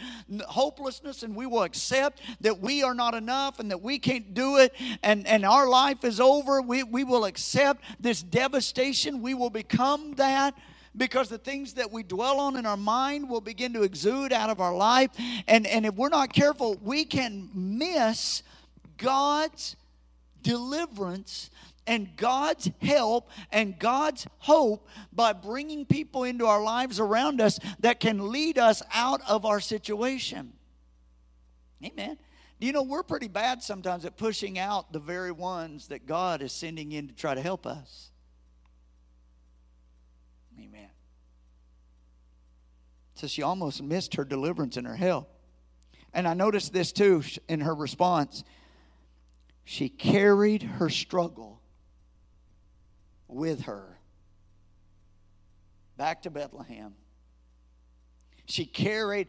hopelessness 0.47 1.23
and 1.23 1.35
we 1.35 1.45
will 1.45 1.63
accept 1.63 2.21
that 2.41 2.59
we 2.59 2.83
are 2.83 2.93
not 2.93 3.13
enough 3.13 3.59
and 3.59 3.71
that 3.71 3.81
we 3.81 3.99
can't 3.99 4.33
do 4.33 4.57
it 4.57 4.73
and, 5.01 5.25
and 5.27 5.45
our 5.45 5.67
life 5.67 6.03
is 6.03 6.19
over, 6.19 6.61
we, 6.61 6.83
we 6.83 7.03
will 7.03 7.25
accept 7.25 7.83
this 7.99 8.21
devastation. 8.21 9.21
We 9.21 9.33
will 9.33 9.49
become 9.49 10.13
that 10.15 10.55
because 10.95 11.29
the 11.29 11.37
things 11.37 11.73
that 11.73 11.91
we 11.91 12.03
dwell 12.03 12.39
on 12.39 12.55
in 12.55 12.65
our 12.65 12.77
mind 12.77 13.29
will 13.29 13.41
begin 13.41 13.73
to 13.73 13.83
exude 13.83 14.31
out 14.31 14.49
of 14.49 14.59
our 14.59 14.75
life. 14.75 15.09
And, 15.47 15.65
and 15.65 15.85
if 15.85 15.95
we're 15.95 16.09
not 16.09 16.33
careful, 16.33 16.77
we 16.81 17.05
can 17.05 17.49
miss 17.53 18.43
God's 18.97 19.75
deliverance 20.41 21.49
and 21.85 22.15
God's 22.15 22.69
help 22.81 23.29
and 23.51 23.77
God's 23.77 24.27
hope 24.39 24.87
by 25.11 25.33
bringing 25.33 25.85
people 25.85 26.23
into 26.23 26.45
our 26.45 26.63
lives 26.63 26.99
around 26.99 27.41
us 27.41 27.59
that 27.79 27.99
can 27.99 28.31
lead 28.31 28.57
us 28.57 28.81
out 28.93 29.21
of 29.27 29.45
our 29.45 29.59
situation. 29.59 30.53
Amen. 31.83 32.17
Do 32.59 32.67
you 32.67 32.73
know 32.73 32.83
we're 32.83 33.03
pretty 33.03 33.27
bad 33.27 33.61
sometimes 33.61 34.05
at 34.05 34.15
pushing 34.15 34.57
out 34.57 34.93
the 34.93 34.99
very 34.99 35.31
ones 35.31 35.87
that 35.89 36.05
God 36.05 36.41
is 36.41 36.53
sending 36.53 36.93
in 36.93 37.07
to 37.07 37.13
try 37.13 37.35
to 37.35 37.41
help 37.41 37.65
us? 37.65 38.11
Amen. 40.57 40.89
So 43.15 43.27
she 43.27 43.41
almost 43.41 43.83
missed 43.83 44.15
her 44.15 44.23
deliverance 44.23 44.77
and 44.77 44.87
her 44.87 44.95
help. 44.95 45.29
And 46.13 46.27
I 46.27 46.33
noticed 46.35 46.71
this 46.71 46.91
too 46.91 47.23
in 47.49 47.61
her 47.61 47.75
response. 47.75 48.43
She 49.65 49.89
carried 49.89 50.63
her 50.63 50.89
struggle 50.89 51.52
with 53.33 53.63
her 53.63 53.97
back 55.97 56.23
to 56.23 56.29
Bethlehem. 56.29 56.93
She 58.45 58.65
carried 58.65 59.27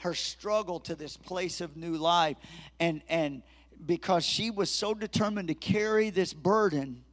her 0.00 0.14
struggle 0.14 0.80
to 0.80 0.94
this 0.94 1.16
place 1.16 1.60
of 1.60 1.76
new 1.76 1.96
life. 1.96 2.36
And, 2.78 3.02
and 3.08 3.42
because 3.84 4.24
she 4.24 4.50
was 4.50 4.70
so 4.70 4.94
determined 4.94 5.48
to 5.48 5.54
carry 5.54 6.10
this 6.10 6.32
burden, 6.32 7.04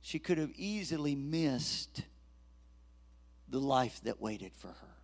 she 0.00 0.18
could 0.18 0.38
have 0.38 0.50
easily 0.56 1.14
missed 1.14 2.02
the 3.48 3.60
life 3.60 4.00
that 4.04 4.20
waited 4.20 4.52
for 4.56 4.68
her. 4.68 4.96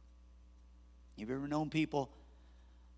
You've 1.17 1.31
ever 1.31 1.49
known 1.49 1.71
people, 1.71 2.11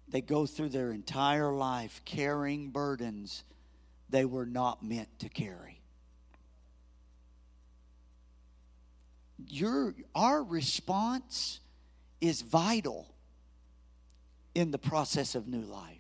they 0.09 0.21
go 0.21 0.47
through 0.47 0.71
their 0.71 0.93
entire 0.93 1.53
life 1.53 2.03
carrying 2.05 2.71
burdens 2.71 3.45
they 4.09 4.25
were 4.25 4.47
not 4.47 4.83
meant 4.83 5.21
to 5.21 5.29
carry. 5.29 5.80
Your 9.49 9.95
our 10.15 10.43
response 10.43 11.61
is 12.21 12.43
vital 12.43 13.15
in 14.55 14.71
the 14.71 14.79
process 14.79 15.35
of 15.35 15.47
new 15.47 15.63
life. 15.63 15.97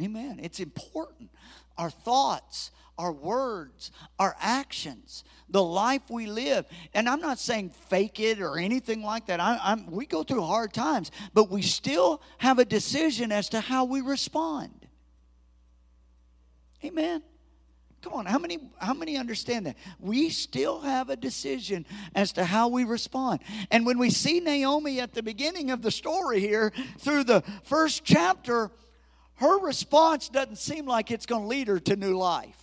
Amen. 0.00 0.40
It's 0.42 0.60
important. 0.60 1.30
Our 1.76 1.90
thoughts, 1.90 2.70
our 2.98 3.12
words, 3.12 3.90
our 4.18 4.36
actions, 4.40 5.24
the 5.48 5.62
life 5.62 6.02
we 6.10 6.26
live. 6.26 6.66
And 6.94 7.08
I'm 7.08 7.20
not 7.20 7.38
saying 7.38 7.70
fake 7.88 8.20
it 8.20 8.40
or 8.40 8.58
anything 8.58 9.02
like 9.02 9.26
that. 9.26 9.40
I, 9.40 9.82
we 9.88 10.06
go 10.06 10.22
through 10.22 10.42
hard 10.42 10.72
times, 10.72 11.10
but 11.34 11.50
we 11.50 11.62
still 11.62 12.22
have 12.38 12.58
a 12.58 12.64
decision 12.64 13.32
as 13.32 13.48
to 13.50 13.60
how 13.60 13.84
we 13.84 14.00
respond. 14.00 14.86
Amen. 16.84 17.22
Come 18.02 18.14
on, 18.14 18.24
how 18.26 18.38
many 18.38 18.58
how 18.78 18.94
many 18.94 19.18
understand 19.18 19.66
that? 19.66 19.76
We 19.98 20.30
still 20.30 20.80
have 20.80 21.10
a 21.10 21.16
decision 21.16 21.84
as 22.14 22.32
to 22.32 22.44
how 22.44 22.68
we 22.68 22.84
respond. 22.84 23.40
And 23.70 23.84
when 23.84 23.98
we 23.98 24.08
see 24.10 24.40
Naomi 24.40 25.00
at 25.00 25.12
the 25.12 25.22
beginning 25.22 25.70
of 25.70 25.82
the 25.82 25.90
story 25.90 26.40
here 26.40 26.72
through 26.98 27.24
the 27.24 27.42
first 27.62 28.02
chapter, 28.04 28.70
her 29.34 29.58
response 29.58 30.30
doesn't 30.30 30.56
seem 30.56 30.86
like 30.86 31.10
it's 31.10 31.26
going 31.26 31.42
to 31.42 31.48
lead 31.48 31.68
her 31.68 31.78
to 31.80 31.96
new 31.96 32.16
life. 32.16 32.56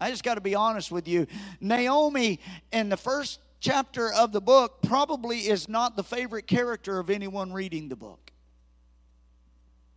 I 0.00 0.10
just 0.10 0.22
got 0.22 0.34
to 0.34 0.40
be 0.40 0.54
honest 0.54 0.92
with 0.92 1.08
you. 1.08 1.26
Naomi 1.60 2.38
in 2.70 2.88
the 2.88 2.96
first 2.96 3.40
chapter 3.60 4.12
of 4.12 4.30
the 4.30 4.40
book 4.40 4.82
probably 4.82 5.48
is 5.48 5.68
not 5.68 5.96
the 5.96 6.04
favorite 6.04 6.46
character 6.46 6.98
of 6.98 7.10
anyone 7.10 7.52
reading 7.52 7.88
the 7.88 7.96
book. 7.96 8.30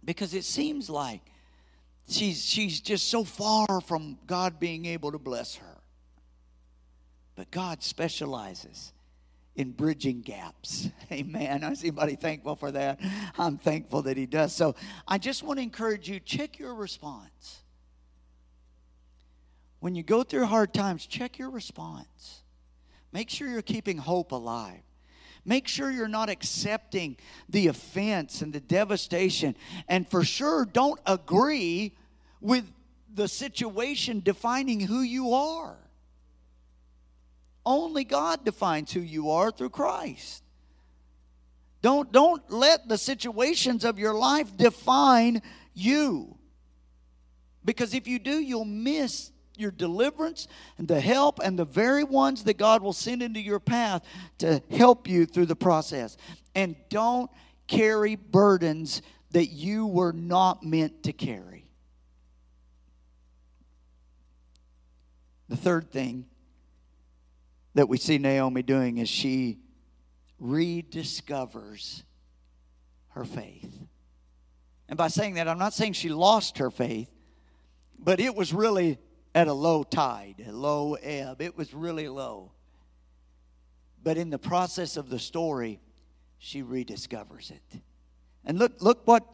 Because 0.03 0.33
it 0.33 0.45
seems 0.45 0.89
like 0.89 1.21
she's, 2.09 2.43
she's 2.43 2.79
just 2.81 3.07
so 3.07 3.23
far 3.23 3.81
from 3.81 4.17
God 4.25 4.59
being 4.59 4.85
able 4.85 5.11
to 5.11 5.19
bless 5.19 5.55
her. 5.55 5.77
But 7.35 7.51
God 7.51 7.83
specializes 7.83 8.91
in 9.55 9.71
bridging 9.71 10.21
gaps. 10.21 10.89
Amen. 11.11 11.63
Is 11.63 11.81
anybody 11.81 12.15
thankful 12.15 12.55
for 12.55 12.71
that? 12.71 12.99
I'm 13.37 13.57
thankful 13.57 14.03
that 14.03 14.17
He 14.17 14.25
does. 14.25 14.53
So 14.53 14.75
I 15.07 15.17
just 15.17 15.43
want 15.43 15.59
to 15.59 15.63
encourage 15.63 16.09
you 16.09 16.19
check 16.19 16.59
your 16.59 16.73
response. 16.73 17.59
When 19.79 19.95
you 19.95 20.03
go 20.03 20.23
through 20.23 20.45
hard 20.45 20.73
times, 20.73 21.05
check 21.05 21.37
your 21.37 21.49
response. 21.49 22.43
Make 23.11 23.29
sure 23.29 23.47
you're 23.47 23.61
keeping 23.61 23.97
hope 23.97 24.31
alive. 24.31 24.81
Make 25.45 25.67
sure 25.67 25.91
you're 25.91 26.07
not 26.07 26.29
accepting 26.29 27.17
the 27.47 27.67
offense 27.67 28.41
and 28.41 28.53
the 28.53 28.59
devastation. 28.59 29.55
And 29.87 30.07
for 30.07 30.23
sure, 30.23 30.65
don't 30.65 30.99
agree 31.05 31.93
with 32.41 32.71
the 33.13 33.27
situation 33.27 34.21
defining 34.21 34.79
who 34.79 35.01
you 35.01 35.33
are. 35.33 35.77
Only 37.65 38.03
God 38.03 38.45
defines 38.45 38.91
who 38.91 39.01
you 39.01 39.31
are 39.31 39.51
through 39.51 39.71
Christ. 39.71 40.43
Don't, 41.81 42.11
don't 42.11 42.49
let 42.51 42.87
the 42.89 42.97
situations 42.97 43.85
of 43.85 43.99
your 43.99 44.13
life 44.13 44.55
define 44.55 45.41
you. 45.73 46.37
Because 47.63 47.93
if 47.93 48.07
you 48.07 48.19
do, 48.19 48.39
you'll 48.39 48.65
miss 48.65 49.31
your 49.59 49.71
deliverance 49.71 50.47
and 50.77 50.87
the 50.87 51.01
help 51.01 51.39
and 51.43 51.57
the 51.57 51.65
very 51.65 52.03
ones 52.03 52.43
that 52.45 52.57
God 52.57 52.81
will 52.81 52.93
send 52.93 53.21
into 53.21 53.39
your 53.39 53.59
path 53.59 54.03
to 54.39 54.61
help 54.71 55.07
you 55.07 55.25
through 55.25 55.47
the 55.47 55.55
process. 55.55 56.17
And 56.55 56.75
don't 56.89 57.29
carry 57.67 58.15
burdens 58.15 59.01
that 59.31 59.47
you 59.47 59.85
were 59.85 60.13
not 60.13 60.63
meant 60.63 61.03
to 61.03 61.13
carry. 61.13 61.65
The 65.47 65.57
third 65.57 65.91
thing 65.91 66.25
that 67.73 67.89
we 67.89 67.97
see 67.97 68.17
Naomi 68.17 68.61
doing 68.61 68.97
is 68.97 69.09
she 69.09 69.59
rediscovers 70.41 72.03
her 73.09 73.25
faith. 73.25 73.79
And 74.87 74.97
by 74.97 75.07
saying 75.07 75.35
that, 75.35 75.47
I'm 75.47 75.59
not 75.59 75.73
saying 75.73 75.93
she 75.93 76.09
lost 76.09 76.57
her 76.57 76.71
faith, 76.71 77.09
but 77.97 78.19
it 78.19 78.35
was 78.35 78.53
really 78.53 78.97
at 79.35 79.47
a 79.47 79.53
low 79.53 79.83
tide, 79.83 80.43
a 80.47 80.51
low 80.51 80.95
ebb. 80.95 81.41
It 81.41 81.57
was 81.57 81.73
really 81.73 82.07
low. 82.07 82.51
But 84.03 84.17
in 84.17 84.29
the 84.29 84.39
process 84.39 84.97
of 84.97 85.09
the 85.09 85.19
story, 85.19 85.79
she 86.37 86.63
rediscovers 86.63 87.51
it. 87.51 87.81
And 88.45 88.57
look, 88.57 88.81
look 88.81 89.05
what 89.05 89.25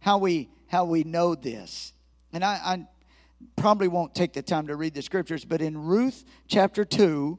how 0.00 0.18
we 0.18 0.50
how 0.68 0.84
we 0.84 1.02
know 1.02 1.34
this. 1.34 1.92
And 2.32 2.44
I, 2.44 2.60
I 2.62 2.86
probably 3.56 3.88
won't 3.88 4.14
take 4.14 4.32
the 4.32 4.42
time 4.42 4.66
to 4.68 4.76
read 4.76 4.94
the 4.94 5.02
scriptures, 5.02 5.44
but 5.44 5.60
in 5.60 5.76
Ruth 5.76 6.24
chapter 6.46 6.84
2 6.84 7.38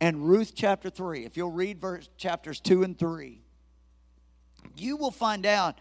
and 0.00 0.28
Ruth 0.28 0.52
chapter 0.54 0.88
3, 0.88 1.24
if 1.24 1.36
you'll 1.36 1.50
read 1.50 1.80
verse 1.80 2.08
chapters 2.16 2.60
2 2.60 2.82
and 2.82 2.98
3, 2.98 3.40
you 4.76 4.96
will 4.96 5.10
find 5.10 5.44
out 5.44 5.80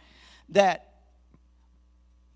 that 0.50 0.94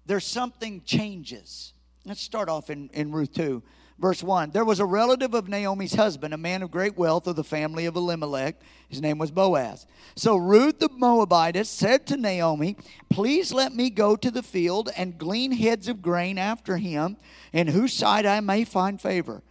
there's 0.06 0.26
something 0.26 0.82
changes 0.86 1.74
Let's 2.10 2.22
start 2.22 2.50
off 2.50 2.72
in, 2.72 2.90
in 2.92 3.12
Ruth 3.12 3.36
2, 3.36 3.62
verse 4.00 4.24
1. 4.24 4.50
There 4.50 4.66
was 4.66 4.80
a 4.80 4.86
relative 4.86 5.36
of 5.36 5.48
Naomi's 5.48 5.94
husband, 5.94 6.34
a 6.34 6.40
man 6.40 6.64
of 6.64 6.72
great 6.72 6.98
wealth 6.98 7.28
of 7.28 7.36
the 7.36 7.44
family 7.44 7.86
of 7.86 7.96
Elimelech. 7.96 8.56
His 8.88 9.00
name 9.00 9.20
was 9.20 9.30
Boaz. 9.30 9.86
So 10.16 10.36
Ruth 10.36 10.80
the 10.80 10.90
Moabitess 10.90 11.70
said 11.70 12.08
to 12.08 12.18
Naomi, 12.18 12.78
Please 13.12 13.54
let 13.54 13.76
me 13.76 13.92
go 13.92 14.16
to 14.16 14.32
the 14.32 14.42
field 14.42 14.90
and 14.98 15.20
glean 15.20 15.52
heads 15.52 15.88
of 15.88 16.02
grain 16.02 16.40
after 16.40 16.78
him, 16.78 17.16
in 17.54 17.68
whose 17.68 17.94
sight 17.94 18.26
I 18.26 18.40
may 18.40 18.64
find 18.64 19.00
favor. 19.00 19.44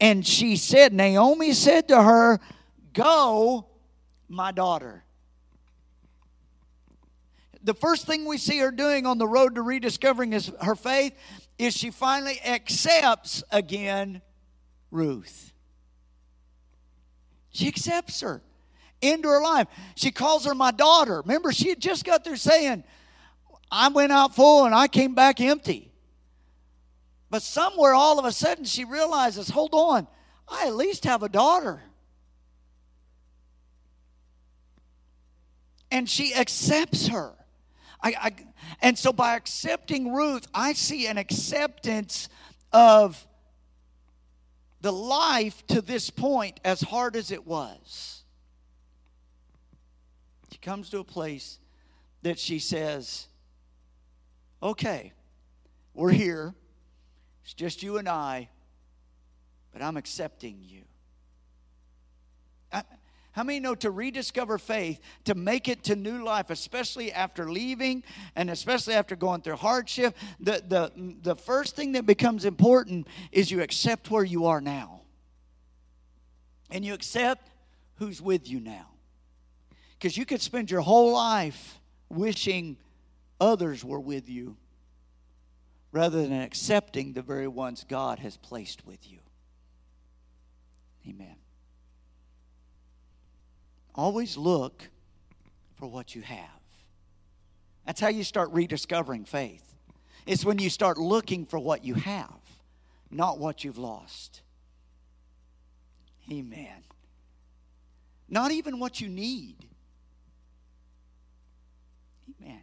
And 0.00 0.24
she 0.24 0.54
said, 0.54 0.92
Naomi 0.92 1.52
said 1.52 1.88
to 1.88 2.00
her, 2.00 2.38
Go, 2.92 3.66
my 4.28 4.52
daughter 4.52 5.02
the 7.60 7.74
first 7.74 8.06
thing 8.06 8.24
we 8.24 8.38
see 8.38 8.58
her 8.60 8.70
doing 8.70 9.04
on 9.04 9.18
the 9.18 9.26
road 9.26 9.56
to 9.56 9.62
rediscovering 9.62 10.32
his, 10.32 10.50
her 10.62 10.74
faith 10.74 11.12
is 11.58 11.76
she 11.76 11.90
finally 11.90 12.40
accepts 12.44 13.42
again 13.50 14.22
Ruth. 14.90 15.52
She 17.50 17.66
accepts 17.66 18.20
her 18.20 18.42
into 19.00 19.28
her 19.28 19.40
life. 19.40 19.66
She 19.96 20.10
calls 20.10 20.44
her 20.46 20.54
my 20.54 20.70
daughter. 20.70 21.20
Remember, 21.22 21.52
she 21.52 21.70
had 21.70 21.80
just 21.80 22.04
got 22.04 22.24
through 22.24 22.36
saying, 22.36 22.84
I 23.70 23.88
went 23.88 24.12
out 24.12 24.34
full 24.34 24.64
and 24.64 24.74
I 24.74 24.88
came 24.88 25.14
back 25.14 25.40
empty. 25.40 25.90
But 27.30 27.42
somewhere 27.42 27.94
all 27.94 28.18
of 28.18 28.24
a 28.24 28.32
sudden 28.32 28.64
she 28.64 28.84
realizes, 28.84 29.50
hold 29.50 29.74
on, 29.74 30.06
I 30.48 30.66
at 30.66 30.74
least 30.74 31.04
have 31.04 31.22
a 31.22 31.28
daughter. 31.28 31.82
And 35.90 36.08
she 36.08 36.34
accepts 36.34 37.08
her. 37.08 37.37
I, 38.00 38.14
I, 38.20 38.32
and 38.80 38.96
so 38.96 39.12
by 39.12 39.36
accepting 39.36 40.12
Ruth, 40.12 40.46
I 40.54 40.72
see 40.72 41.06
an 41.06 41.18
acceptance 41.18 42.28
of 42.72 43.26
the 44.80 44.92
life 44.92 45.66
to 45.68 45.80
this 45.80 46.10
point, 46.10 46.60
as 46.64 46.80
hard 46.80 47.16
as 47.16 47.30
it 47.30 47.46
was. 47.46 48.22
She 50.52 50.58
comes 50.58 50.90
to 50.90 50.98
a 50.98 51.04
place 51.04 51.58
that 52.22 52.38
she 52.38 52.58
says, 52.58 53.26
Okay, 54.62 55.12
we're 55.94 56.10
here. 56.10 56.54
It's 57.44 57.54
just 57.54 57.82
you 57.82 57.98
and 57.98 58.08
I, 58.08 58.48
but 59.72 59.82
I'm 59.82 59.96
accepting 59.96 60.58
you. 60.60 60.82
How 63.38 63.44
many 63.44 63.60
know 63.60 63.76
to 63.76 63.92
rediscover 63.92 64.58
faith, 64.58 64.98
to 65.26 65.36
make 65.36 65.68
it 65.68 65.84
to 65.84 65.94
new 65.94 66.24
life, 66.24 66.50
especially 66.50 67.12
after 67.12 67.48
leaving 67.48 68.02
and 68.34 68.50
especially 68.50 68.94
after 68.94 69.14
going 69.14 69.42
through 69.42 69.54
hardship? 69.54 70.16
The, 70.40 70.60
the, 70.66 71.14
the 71.22 71.36
first 71.36 71.76
thing 71.76 71.92
that 71.92 72.04
becomes 72.04 72.44
important 72.44 73.06
is 73.30 73.48
you 73.48 73.62
accept 73.62 74.10
where 74.10 74.24
you 74.24 74.46
are 74.46 74.60
now. 74.60 75.02
And 76.72 76.84
you 76.84 76.94
accept 76.94 77.48
who's 77.98 78.20
with 78.20 78.50
you 78.50 78.58
now. 78.58 78.88
Because 79.92 80.16
you 80.16 80.26
could 80.26 80.42
spend 80.42 80.68
your 80.68 80.80
whole 80.80 81.12
life 81.12 81.78
wishing 82.08 82.76
others 83.40 83.84
were 83.84 84.00
with 84.00 84.28
you 84.28 84.56
rather 85.92 86.22
than 86.22 86.32
accepting 86.32 87.12
the 87.12 87.22
very 87.22 87.46
ones 87.46 87.84
God 87.88 88.18
has 88.18 88.36
placed 88.36 88.84
with 88.84 89.08
you. 89.08 89.20
Amen. 91.08 91.36
Always 93.98 94.36
look 94.36 94.90
for 95.74 95.88
what 95.88 96.14
you 96.14 96.22
have. 96.22 96.38
That's 97.84 98.00
how 98.00 98.06
you 98.06 98.22
start 98.22 98.48
rediscovering 98.52 99.24
faith. 99.24 99.74
It's 100.24 100.44
when 100.44 100.60
you 100.60 100.70
start 100.70 100.98
looking 100.98 101.44
for 101.44 101.58
what 101.58 101.84
you 101.84 101.94
have, 101.94 102.40
not 103.10 103.40
what 103.40 103.64
you've 103.64 103.76
lost. 103.76 104.42
Amen. 106.30 106.84
Not 108.28 108.52
even 108.52 108.78
what 108.78 109.00
you 109.00 109.08
need. 109.08 109.56
Amen. 112.40 112.60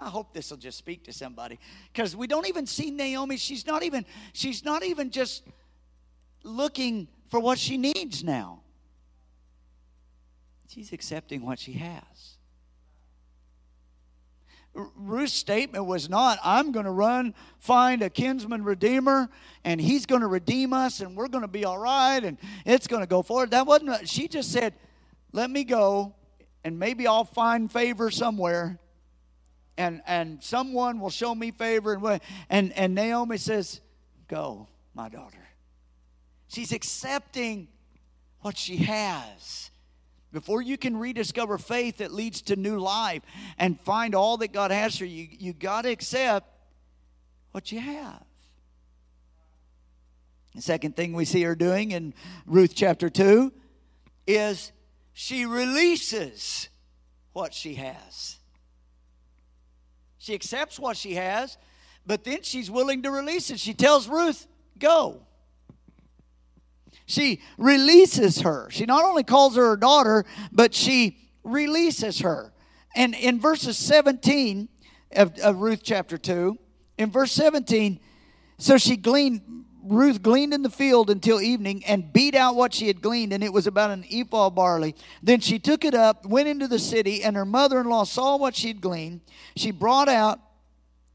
I 0.00 0.08
hope 0.08 0.34
this 0.34 0.50
will 0.50 0.58
just 0.58 0.78
speak 0.78 1.04
to 1.04 1.12
somebody 1.12 1.60
because 1.92 2.16
we 2.16 2.26
don't 2.26 2.48
even 2.48 2.66
see 2.66 2.90
Naomi. 2.90 3.36
She's 3.36 3.64
not 3.68 3.84
even 3.84 4.04
she's 4.32 4.64
not 4.64 4.82
even 4.82 5.12
just 5.12 5.44
looking 6.42 7.06
for 7.28 7.38
what 7.38 7.56
she 7.56 7.76
needs 7.76 8.24
now. 8.24 8.62
She's 10.70 10.92
accepting 10.92 11.44
what 11.44 11.58
she 11.58 11.72
has. 11.72 12.36
Ruth's 14.72 15.32
statement 15.32 15.86
was 15.86 16.08
not, 16.08 16.38
I'm 16.44 16.70
going 16.70 16.84
to 16.84 16.92
run, 16.92 17.34
find 17.58 18.02
a 18.02 18.08
kinsman 18.08 18.62
redeemer, 18.62 19.28
and 19.64 19.80
he's 19.80 20.06
going 20.06 20.20
to 20.20 20.28
redeem 20.28 20.72
us, 20.72 21.00
and 21.00 21.16
we're 21.16 21.26
going 21.26 21.42
to 21.42 21.48
be 21.48 21.64
all 21.64 21.76
right, 21.76 22.22
and 22.22 22.38
it's 22.64 22.86
going 22.86 23.02
to 23.02 23.08
go 23.08 23.22
forward. 23.22 23.50
That 23.50 23.66
wasn't, 23.66 24.08
she 24.08 24.28
just 24.28 24.52
said, 24.52 24.74
let 25.32 25.50
me 25.50 25.64
go, 25.64 26.14
and 26.62 26.78
maybe 26.78 27.08
I'll 27.08 27.24
find 27.24 27.70
favor 27.70 28.08
somewhere, 28.12 28.78
and, 29.76 30.02
and 30.06 30.40
someone 30.40 31.00
will 31.00 31.10
show 31.10 31.34
me 31.34 31.50
favor. 31.50 31.94
And, 31.94 32.20
and, 32.48 32.72
and 32.74 32.94
Naomi 32.94 33.38
says, 33.38 33.80
go. 34.28 34.68
my 34.94 35.08
daughter. 35.08 35.48
She's 36.48 36.72
accepting 36.72 37.68
what 38.40 38.56
she 38.56 38.76
has. 38.76 39.70
Before 40.32 40.62
you 40.62 40.76
can 40.76 40.96
rediscover 40.96 41.58
faith 41.58 41.98
that 41.98 42.12
leads 42.12 42.42
to 42.42 42.56
new 42.56 42.78
life 42.78 43.22
and 43.58 43.80
find 43.80 44.14
all 44.14 44.36
that 44.38 44.52
God 44.52 44.70
has 44.70 44.96
for 44.96 45.04
you, 45.04 45.26
you 45.30 45.52
got 45.52 45.82
to 45.82 45.90
accept 45.90 46.48
what 47.52 47.72
you 47.72 47.80
have. 47.80 48.22
The 50.54 50.62
second 50.62 50.96
thing 50.96 51.12
we 51.12 51.24
see 51.24 51.42
her 51.42 51.54
doing 51.54 51.92
in 51.92 52.14
Ruth 52.46 52.74
chapter 52.74 53.08
2 53.08 53.52
is 54.26 54.72
she 55.12 55.46
releases 55.46 56.68
what 57.32 57.54
she 57.54 57.74
has. 57.74 58.38
She 60.18 60.34
accepts 60.34 60.78
what 60.78 60.96
she 60.96 61.14
has, 61.14 61.56
but 62.06 62.24
then 62.24 62.42
she's 62.42 62.70
willing 62.70 63.02
to 63.02 63.10
release 63.10 63.50
it. 63.50 63.58
She 63.58 63.74
tells 63.74 64.08
Ruth, 64.08 64.46
Go. 64.78 65.22
She 67.10 67.42
releases 67.58 68.42
her. 68.42 68.68
She 68.70 68.86
not 68.86 69.04
only 69.04 69.24
calls 69.24 69.56
her 69.56 69.70
her 69.70 69.76
daughter, 69.76 70.24
but 70.52 70.72
she 70.72 71.18
releases 71.42 72.20
her. 72.20 72.52
And 72.94 73.16
in 73.16 73.40
verses 73.40 73.76
17 73.78 74.68
of, 75.16 75.36
of 75.40 75.56
Ruth 75.56 75.80
chapter 75.82 76.16
2, 76.16 76.56
in 76.98 77.10
verse 77.10 77.32
17, 77.32 77.98
so 78.58 78.78
she 78.78 78.96
gleaned 78.96 79.42
Ruth 79.82 80.22
gleaned 80.22 80.52
in 80.52 80.62
the 80.62 80.70
field 80.70 81.08
until 81.08 81.40
evening 81.40 81.82
and 81.86 82.12
beat 82.12 82.34
out 82.34 82.54
what 82.54 82.74
she 82.74 82.86
had 82.86 83.00
gleaned, 83.00 83.32
and 83.32 83.42
it 83.42 83.50
was 83.52 83.66
about 83.66 83.90
an 83.90 84.04
ephah 84.10 84.48
of 84.48 84.54
barley. 84.54 84.94
Then 85.22 85.40
she 85.40 85.58
took 85.58 85.86
it 85.86 85.94
up, 85.94 86.26
went 86.26 86.48
into 86.48 86.68
the 86.68 86.78
city, 86.78 87.24
and 87.24 87.34
her 87.34 87.46
mother 87.46 87.80
in 87.80 87.86
law 87.86 88.04
saw 88.04 88.36
what 88.36 88.54
she 88.54 88.68
had 88.68 88.82
gleaned. 88.82 89.22
She 89.56 89.70
brought 89.70 90.10
out 90.10 90.38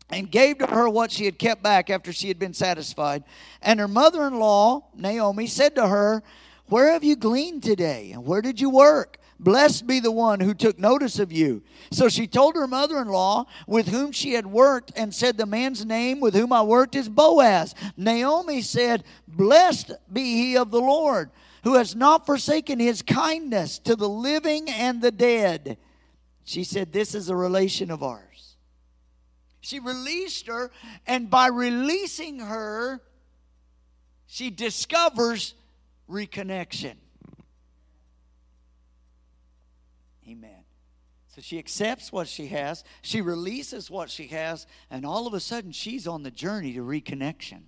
and 0.10 0.32
gave 0.32 0.60
to 0.60 0.68
her 0.68 0.88
what 0.88 1.12
she 1.12 1.26
had 1.26 1.40
kept 1.40 1.64
back 1.64 1.90
after 1.90 2.14
she 2.14 2.28
had 2.28 2.40
been 2.40 2.54
satisfied. 2.54 3.24
And 3.62 3.80
her 3.80 3.88
mother 3.88 4.26
in 4.28 4.40
law, 4.40 4.86
Naomi, 4.96 5.48
said 5.48 5.76
to 5.76 5.88
her, 5.88 6.24
Where 6.68 6.92
have 6.92 7.04
you 7.04 7.16
gleaned 7.16 7.64
today? 7.64 8.12
And 8.12 8.26
where 8.26 8.42
did 8.42 8.62
you 8.62 8.70
work? 8.70 9.18
Blessed 9.38 9.86
be 9.86 10.00
the 10.00 10.12
one 10.12 10.40
who 10.40 10.54
took 10.54 10.80
notice 10.80 11.20
of 11.20 11.32
you. 11.32 11.62
So 11.92 12.08
she 12.08 12.26
told 12.26 12.56
her 12.56 12.68
mother 12.68 13.02
in 13.02 13.10
law 13.10 13.46
with 13.68 13.90
whom 13.90 14.14
she 14.14 14.34
had 14.34 14.48
worked 14.48 14.94
and 14.96 15.14
said, 15.14 15.38
The 15.38 15.46
man's 15.46 15.86
name 15.86 16.22
with 16.22 16.34
whom 16.34 16.54
I 16.54 16.62
worked 16.62 16.96
is 16.96 17.10
Boaz. 17.10 17.76
Naomi 17.98 18.62
said, 18.62 19.04
Blessed 19.28 19.92
be 20.12 20.36
he 20.36 20.58
of 20.58 20.72
the 20.72 20.80
Lord, 20.80 21.32
who 21.64 21.76
has 21.76 21.96
not 21.96 22.26
forsaken 22.26 22.80
his 22.80 23.02
kindness 23.02 23.78
to 23.80 23.96
the 23.96 24.08
living 24.08 24.70
and 24.70 25.02
the 25.02 25.12
dead. 25.12 25.78
She 26.46 26.64
said, 26.64 26.94
This 26.94 27.14
is 27.14 27.28
a 27.28 27.36
relation 27.36 27.92
of 27.92 28.04
ours. 28.04 28.35
She 29.66 29.80
released 29.80 30.46
her, 30.46 30.70
and 31.08 31.28
by 31.28 31.48
releasing 31.48 32.38
her, 32.38 33.02
she 34.28 34.52
discovers 34.52 35.56
reconnection. 36.08 36.98
Amen. 40.30 40.66
So 41.30 41.42
she 41.42 41.58
accepts 41.58 42.12
what 42.12 42.28
she 42.28 42.46
has, 42.48 42.84
she 43.02 43.22
releases 43.22 43.90
what 43.90 44.12
she 44.12 44.28
has, 44.28 44.68
and 44.92 45.04
all 45.04 45.26
of 45.26 45.34
a 45.34 45.40
sudden 45.40 45.72
she's 45.72 46.08
on 46.08 46.22
the 46.22 46.30
journey 46.30 46.74
to 46.74 46.82
reconnection. 46.82 47.64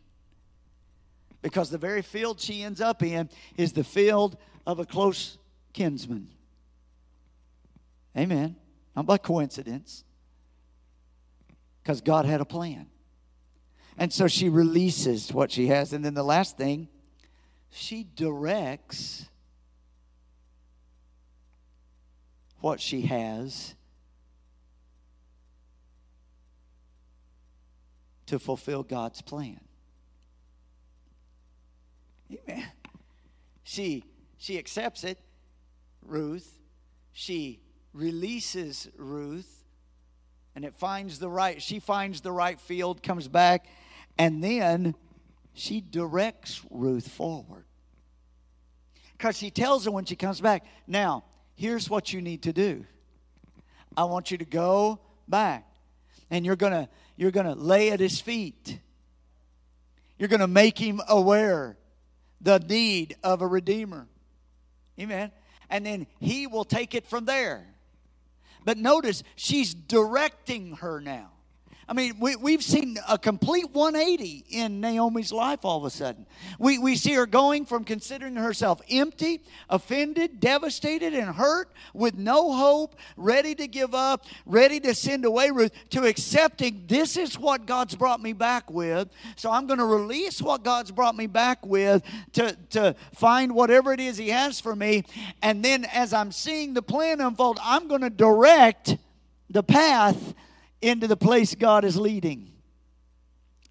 Because 1.42 1.72
the 1.72 1.80
very 1.80 2.04
field 2.04 2.40
she 2.40 2.62
ends 2.62 2.80
up 2.80 3.02
in 3.02 3.28
is 3.58 3.74
the 3.74 3.84
field 3.84 4.38
of 4.68 4.78
a 4.78 4.86
close 4.86 5.40
kinsman. 5.74 6.30
Amen. 8.16 8.56
Not 8.96 9.08
by 9.08 9.18
coincidence. 9.18 10.04
Because 11.88 12.02
God 12.02 12.26
had 12.26 12.42
a 12.42 12.46
plan. 12.46 12.88
And 13.98 14.12
so 14.12 14.28
she 14.28 14.50
releases 14.50 15.32
what 15.32 15.54
she 15.54 15.68
has. 15.68 15.94
And 15.94 16.04
then 16.04 16.16
the 16.16 16.24
last 16.24 16.58
thing, 16.58 16.90
she 17.70 18.04
directs 18.04 19.30
what 22.60 22.82
she 22.82 23.04
has 23.04 23.74
to 28.26 28.38
fulfill 28.38 28.84
God's 28.84 29.22
plan. 29.22 29.62
Amen. 32.30 32.68
She 33.64 34.04
she 34.38 34.58
accepts 34.58 35.06
it, 35.06 35.20
Ruth. 36.02 36.60
She 37.14 37.62
releases 37.94 38.90
Ruth 38.98 39.57
and 40.58 40.66
it 40.66 40.74
finds 40.74 41.20
the 41.20 41.30
right 41.30 41.62
she 41.62 41.78
finds 41.78 42.22
the 42.22 42.32
right 42.32 42.60
field, 42.60 43.04
comes 43.04 43.28
back 43.28 43.68
and 44.18 44.44
then 44.44 44.96
she 45.54 45.82
directs 45.82 46.64
Ruth 46.72 47.08
forward. 47.08 47.66
Cuz 49.20 49.38
she 49.38 49.52
tells 49.52 49.86
her 49.86 49.92
when 49.92 50.06
she 50.06 50.16
comes 50.16 50.42
back, 50.42 50.66
"Now, 50.88 51.26
here's 51.54 51.92
what 51.92 52.12
you 52.12 52.24
need 52.24 52.42
to 52.42 52.54
do. 52.54 52.88
I 53.96 54.06
want 54.06 54.32
you 54.32 54.40
to 54.40 54.46
go 54.46 55.00
back 55.28 55.70
and 56.32 56.44
you're 56.44 56.56
going 56.56 56.74
to 56.74 56.90
you're 57.18 57.30
going 57.30 57.46
to 57.46 57.54
lay 57.54 57.92
at 57.92 58.00
his 58.00 58.20
feet. 58.20 58.80
You're 60.18 60.28
going 60.28 60.40
to 60.40 60.48
make 60.48 60.80
him 60.80 61.02
aware 61.08 61.78
the 62.42 62.58
need 62.58 63.16
of 63.24 63.44
a 63.44 63.48
redeemer. 63.48 64.08
Amen. 65.00 65.32
And 65.70 65.86
then 65.86 66.08
he 66.20 66.48
will 66.48 66.66
take 66.66 66.96
it 66.96 67.06
from 67.06 67.26
there. 67.26 67.77
But 68.68 68.78
notice 68.78 69.24
she's 69.38 69.74
directing 69.74 70.74
her 70.82 71.00
now. 71.00 71.30
I 71.90 71.94
mean, 71.94 72.20
we, 72.20 72.36
we've 72.36 72.64
seen 72.64 72.98
a 73.08 73.18
complete 73.18 73.72
180 73.72 74.44
in 74.50 74.82
Naomi's 74.82 75.32
life 75.32 75.64
all 75.64 75.78
of 75.78 75.86
a 75.86 75.90
sudden. 75.90 76.26
We, 76.60 76.78
we 76.78 76.98
see 76.98 77.14
her 77.14 77.26
going 77.26 77.66
from 77.66 77.86
considering 77.86 78.36
herself 78.36 78.82
empty, 78.90 79.42
offended, 79.70 80.42
devastated, 80.42 81.14
and 81.14 81.34
hurt, 81.34 81.72
with 81.94 82.16
no 82.16 82.52
hope, 82.52 82.96
ready 83.16 83.56
to 83.56 83.68
give 83.68 83.96
up, 83.96 84.26
ready 84.46 84.82
to 84.82 84.94
send 84.94 85.24
away 85.24 85.50
Ruth, 85.50 85.72
to 85.92 86.04
accepting 86.04 86.84
this 86.88 87.16
is 87.16 87.40
what 87.40 87.66
God's 87.66 87.96
brought 87.96 88.22
me 88.22 88.34
back 88.34 88.70
with. 88.70 89.10
So 89.38 89.50
I'm 89.50 89.66
going 89.66 89.80
to 89.80 89.86
release 89.86 90.42
what 90.42 90.64
God's 90.64 90.92
brought 90.92 91.16
me 91.16 91.28
back 91.28 91.66
with 91.66 92.04
to, 92.34 92.58
to 92.72 92.96
find 93.16 93.56
whatever 93.56 93.94
it 93.94 94.02
is 94.02 94.18
He 94.18 94.30
has 94.30 94.60
for 94.60 94.76
me. 94.76 95.06
And 95.42 95.64
then 95.64 95.86
as 95.86 96.12
I'm 96.12 96.34
seeing 96.34 96.74
the 96.74 96.82
plan 96.82 97.22
unfold, 97.22 97.60
I'm 97.64 97.88
going 97.88 98.02
to 98.02 98.10
direct 98.10 98.98
the 99.50 99.64
path 99.64 100.34
into 100.82 101.08
the 101.08 101.18
place 101.18 101.56
God 101.56 101.84
is 101.86 101.98
leading. 101.98 102.52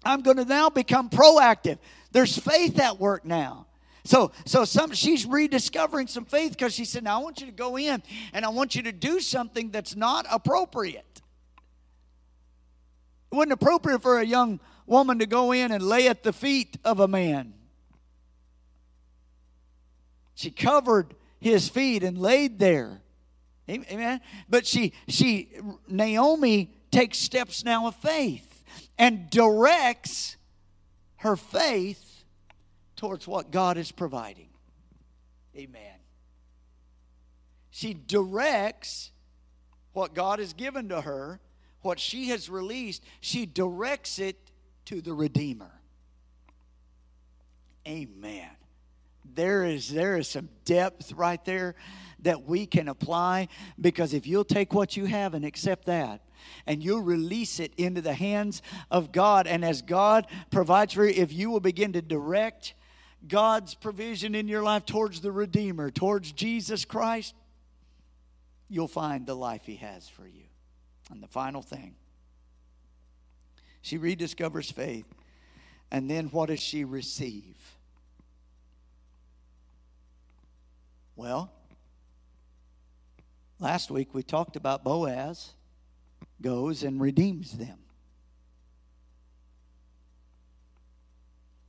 I'm 0.03 0.21
going 0.21 0.37
to 0.37 0.45
now 0.45 0.69
become 0.69 1.09
proactive. 1.09 1.79
There's 2.11 2.37
faith 2.37 2.79
at 2.79 2.99
work 2.99 3.25
now. 3.25 3.67
So, 4.03 4.31
so 4.45 4.63
some 4.63 4.93
she's 4.93 5.25
rediscovering 5.25 6.07
some 6.07 6.23
faith 6.23 6.51
because 6.51 6.73
she 6.73 6.85
said, 6.85 7.03
"Now 7.03 7.19
I 7.19 7.23
want 7.23 7.41
you 7.41 7.47
to 7.47 7.51
go 7.51 7.77
in 7.77 8.01
and 8.31 8.45
I 8.45 8.49
want 8.49 8.73
you 8.73 8.83
to 8.83 8.93
do 8.93 9.19
something 9.19 9.69
that's 9.69 9.97
not 9.97 10.25
appropriate." 10.31 11.21
It 13.31 13.35
wasn't 13.35 13.51
appropriate 13.51 14.01
for 14.01 14.19
a 14.19 14.25
young 14.25 14.61
woman 14.85 15.19
to 15.19 15.25
go 15.25 15.51
in 15.51 15.73
and 15.73 15.83
lay 15.83 16.07
at 16.07 16.23
the 16.23 16.31
feet 16.31 16.77
of 16.85 17.01
a 17.01 17.07
man. 17.09 17.53
She 20.35 20.51
covered 20.51 21.13
his 21.39 21.67
feet 21.67 22.01
and 22.01 22.17
laid 22.17 22.59
there. 22.59 23.01
Amen. 23.69 24.21
But 24.47 24.65
she 24.65 24.93
she 25.09 25.49
Naomi 25.89 26.76
takes 26.97 27.19
steps 27.19 27.63
now 27.63 27.85
of 27.85 27.95
faith 27.95 28.63
and 28.97 29.29
directs 29.29 30.35
her 31.17 31.35
faith 31.35 32.23
towards 32.95 33.27
what 33.27 33.51
God 33.51 33.77
is 33.77 33.91
providing. 33.91 34.49
Amen. 35.55 35.99
She 37.69 37.93
directs 37.93 39.11
what 39.93 40.15
God 40.15 40.39
has 40.39 40.53
given 40.53 40.89
to 40.89 41.01
her, 41.01 41.39
what 41.81 41.99
she 41.99 42.29
has 42.29 42.49
released, 42.49 43.03
she 43.21 43.45
directs 43.45 44.17
it 44.17 44.49
to 44.85 44.99
the 44.99 45.13
Redeemer. 45.13 45.79
Amen. 47.87 48.49
There 49.23 49.65
is 49.65 49.89
there 49.89 50.17
is 50.17 50.27
some 50.27 50.49
depth 50.65 51.13
right 51.13 51.43
there 51.45 51.75
that 52.21 52.41
we 52.43 52.65
can 52.65 52.87
apply 52.87 53.49
because 53.79 54.15
if 54.15 54.25
you'll 54.25 54.43
take 54.43 54.73
what 54.73 54.97
you 54.97 55.05
have 55.05 55.35
and 55.35 55.45
accept 55.45 55.85
that, 55.85 56.21
and 56.65 56.83
you'll 56.83 57.01
release 57.01 57.59
it 57.59 57.73
into 57.77 58.01
the 58.01 58.13
hands 58.13 58.61
of 58.91 59.11
God. 59.11 59.47
And 59.47 59.63
as 59.63 59.81
God 59.81 60.27
provides 60.51 60.93
for 60.93 61.05
you, 61.05 61.13
if 61.15 61.31
you 61.31 61.49
will 61.49 61.59
begin 61.59 61.93
to 61.93 62.01
direct 62.01 62.73
God's 63.27 63.73
provision 63.73 64.35
in 64.35 64.47
your 64.47 64.63
life 64.63 64.85
towards 64.85 65.21
the 65.21 65.31
Redeemer, 65.31 65.89
towards 65.89 66.31
Jesus 66.31 66.85
Christ, 66.85 67.33
you'll 68.69 68.87
find 68.87 69.25
the 69.25 69.35
life 69.35 69.61
He 69.65 69.75
has 69.77 70.07
for 70.07 70.27
you. 70.27 70.43
And 71.09 71.23
the 71.23 71.27
final 71.27 71.61
thing, 71.61 71.95
she 73.81 73.97
rediscovers 73.97 74.71
faith. 74.71 75.05
And 75.89 76.09
then 76.09 76.27
what 76.27 76.49
does 76.49 76.59
she 76.59 76.83
receive? 76.83 77.55
Well, 81.15 81.51
last 83.59 83.89
week 83.89 84.13
we 84.13 84.21
talked 84.21 84.55
about 84.55 84.83
Boaz 84.83 85.53
goes 86.41 86.83
and 86.83 87.01
redeems 87.01 87.57
them. 87.57 87.79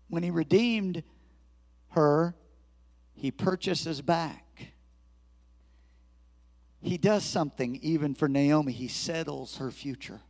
when 0.09 0.23
he 0.23 0.31
redeemed 0.31 1.03
her, 1.91 2.35
he 3.15 3.31
purchases 3.31 4.01
back. 4.01 4.73
He 6.81 6.97
does 6.97 7.25
something 7.25 7.77
even 7.83 8.15
for 8.15 8.29
Naomi. 8.29 8.73
He 8.73 8.89
settles 8.89 9.57
her 9.59 9.71
future. 9.71 10.21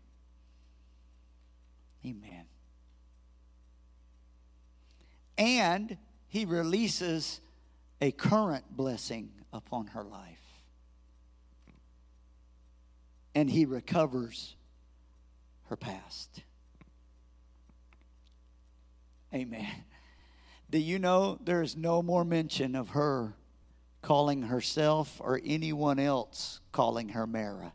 Amen. 2.04 2.46
And 5.36 5.98
he 6.28 6.44
releases 6.44 7.40
a 8.00 8.10
current 8.10 8.64
blessing 8.76 9.30
upon 9.52 9.88
her 9.88 10.02
life. 10.02 10.47
And 13.38 13.48
he 13.48 13.66
recovers 13.66 14.56
her 15.66 15.76
past. 15.76 16.42
Amen. 19.32 19.84
Do 20.68 20.78
you 20.78 20.98
know 20.98 21.38
there 21.44 21.62
is 21.62 21.76
no 21.76 22.02
more 22.02 22.24
mention 22.24 22.74
of 22.74 22.88
her 22.88 23.34
calling 24.02 24.42
herself 24.42 25.20
or 25.20 25.40
anyone 25.44 26.00
else 26.00 26.58
calling 26.72 27.10
her 27.10 27.28
Mara? 27.28 27.74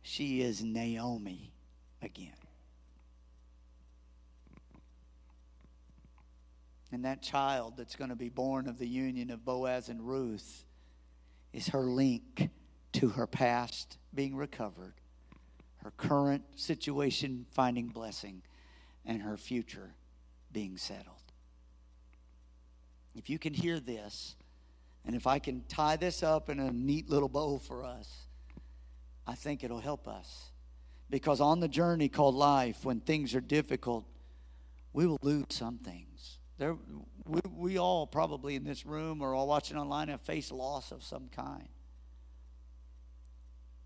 She 0.00 0.40
is 0.40 0.62
Naomi 0.62 1.52
again. 2.00 2.32
And 6.90 7.04
that 7.04 7.20
child 7.20 7.74
that's 7.76 7.96
going 7.96 8.08
to 8.08 8.16
be 8.16 8.30
born 8.30 8.66
of 8.66 8.78
the 8.78 8.88
union 8.88 9.30
of 9.30 9.44
Boaz 9.44 9.90
and 9.90 10.00
Ruth 10.00 10.65
is 11.56 11.68
her 11.68 11.84
link 11.84 12.50
to 12.92 13.08
her 13.08 13.26
past 13.26 13.96
being 14.14 14.36
recovered, 14.36 14.92
her 15.78 15.90
current 15.96 16.44
situation 16.54 17.46
finding 17.50 17.88
blessing, 17.88 18.42
and 19.06 19.22
her 19.22 19.38
future 19.38 19.94
being 20.52 20.76
settled. 20.76 21.32
If 23.14 23.30
you 23.30 23.38
can 23.38 23.54
hear 23.54 23.80
this, 23.80 24.36
and 25.06 25.16
if 25.16 25.26
I 25.26 25.38
can 25.38 25.64
tie 25.66 25.96
this 25.96 26.22
up 26.22 26.50
in 26.50 26.60
a 26.60 26.70
neat 26.70 27.08
little 27.08 27.28
bow 27.28 27.56
for 27.56 27.82
us, 27.82 28.26
I 29.26 29.34
think 29.34 29.64
it'll 29.64 29.80
help 29.80 30.06
us. 30.06 30.50
Because 31.08 31.40
on 31.40 31.60
the 31.60 31.68
journey 31.68 32.10
called 32.10 32.34
life, 32.34 32.84
when 32.84 33.00
things 33.00 33.34
are 33.34 33.40
difficult, 33.40 34.04
we 34.92 35.06
will 35.06 35.18
lose 35.22 35.46
some 35.48 35.78
things. 35.78 36.38
There, 36.58 36.76
we, 37.26 37.40
we 37.50 37.78
all 37.78 38.06
probably 38.06 38.56
in 38.56 38.64
this 38.64 38.86
room 38.86 39.20
or 39.20 39.34
all 39.34 39.46
watching 39.46 39.76
online 39.76 40.08
have 40.08 40.22
faced 40.22 40.52
loss 40.52 40.90
of 40.90 41.02
some 41.02 41.28
kind. 41.28 41.68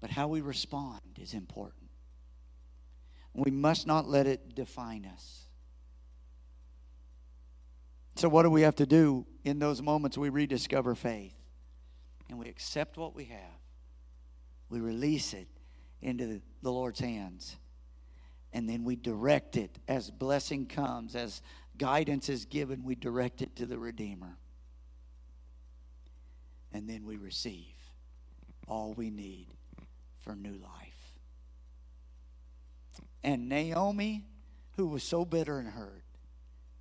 But 0.00 0.10
how 0.10 0.28
we 0.28 0.40
respond 0.40 1.00
is 1.20 1.34
important. 1.34 1.90
We 3.34 3.50
must 3.50 3.86
not 3.86 4.08
let 4.08 4.26
it 4.26 4.54
define 4.54 5.04
us. 5.04 5.44
So, 8.16 8.28
what 8.28 8.42
do 8.42 8.50
we 8.50 8.62
have 8.62 8.76
to 8.76 8.86
do 8.86 9.26
in 9.44 9.58
those 9.58 9.80
moments? 9.80 10.18
We 10.18 10.28
rediscover 10.28 10.94
faith 10.94 11.34
and 12.28 12.38
we 12.38 12.48
accept 12.48 12.96
what 12.96 13.14
we 13.14 13.24
have, 13.24 13.60
we 14.68 14.80
release 14.80 15.34
it 15.34 15.48
into 16.00 16.40
the 16.62 16.70
Lord's 16.72 17.00
hands, 17.00 17.56
and 18.52 18.68
then 18.68 18.84
we 18.84 18.96
direct 18.96 19.56
it 19.56 19.78
as 19.88 20.10
blessing 20.10 20.66
comes, 20.66 21.14
as 21.14 21.42
guidance 21.80 22.28
is 22.28 22.44
given, 22.44 22.84
we 22.84 22.94
direct 22.94 23.40
it 23.40 23.56
to 23.56 23.64
the 23.64 23.78
Redeemer. 23.78 24.36
And 26.74 26.88
then 26.88 27.06
we 27.06 27.16
receive 27.16 27.74
all 28.68 28.92
we 28.92 29.08
need 29.10 29.46
for 30.18 30.36
new 30.36 30.52
life. 30.52 31.14
And 33.24 33.48
Naomi, 33.48 34.24
who 34.76 34.88
was 34.88 35.02
so 35.02 35.24
bitter 35.24 35.58
and 35.58 35.68
hurt, 35.68 36.04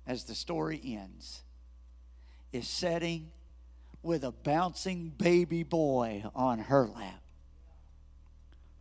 as 0.06 0.24
the 0.24 0.34
story 0.34 0.78
ends, 0.84 1.42
is 2.52 2.68
sitting 2.68 3.30
with 4.02 4.22
a 4.22 4.32
bouncing 4.32 5.08
baby 5.16 5.62
boy 5.62 6.24
on 6.34 6.58
her 6.58 6.86
lap. 6.86 7.22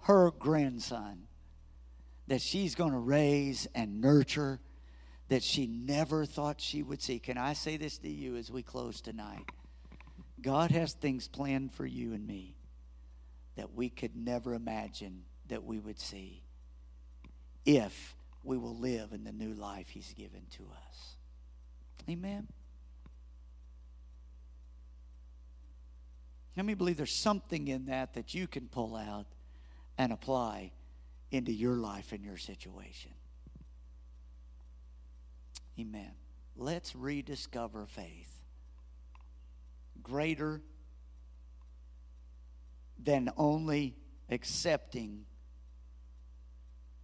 Her 0.02 0.32
grandson 0.32 1.28
that 2.28 2.42
she's 2.42 2.76
going 2.76 2.92
to 2.92 3.00
raise 3.00 3.68
and 3.74 4.02
nurture 4.02 4.60
that 5.30 5.44
she 5.44 5.68
never 5.68 6.26
thought 6.26 6.60
she 6.60 6.84
would 6.84 7.02
see. 7.02 7.20
Can 7.20 7.38
I 7.38 7.54
say 7.54 7.78
this 7.78 7.98
to 8.00 8.10
you 8.10 8.36
as 8.36 8.52
we 8.52 8.62
close 8.62 9.00
tonight? 9.00 9.46
God 10.42 10.72
has 10.72 10.94
things 10.94 11.28
planned 11.28 11.72
for 11.72 11.86
you 11.86 12.14
and 12.14 12.26
me 12.26 12.56
that 13.56 13.74
we 13.74 13.90
could 13.90 14.16
never 14.16 14.54
imagine 14.54 15.24
that 15.48 15.64
we 15.64 15.80
would 15.80 16.00
see 16.00 16.44
if 17.66 18.16
we 18.44 18.58
will 18.58 18.76
live 18.76 19.12
in 19.12 19.24
the 19.24 19.32
new 19.32 19.54
life 19.54 19.90
He's 19.90 20.14
given 20.14 20.42
to 20.58 20.64
us. 20.64 21.16
Amen. 22.10 22.48
Let 26.56 26.66
me 26.66 26.74
believe 26.74 26.98
there's 26.98 27.22
something 27.22 27.68
in 27.68 27.86
that 27.86 28.16
that 28.16 28.34
you 28.34 28.48
can 28.48 28.68
pull 28.68 28.96
out 28.96 29.28
and 29.98 30.12
apply 30.12 30.72
into 31.32 31.52
your 31.52 31.76
life 31.76 32.12
and 32.12 32.24
your 32.24 32.38
situation. 32.38 33.12
Amen. 35.80 36.12
Let's 36.58 36.96
rediscover 36.96 37.86
faith. 37.86 38.44
Greater 40.04 40.62
than 43.02 43.30
only 43.38 43.96
accepting 44.30 45.26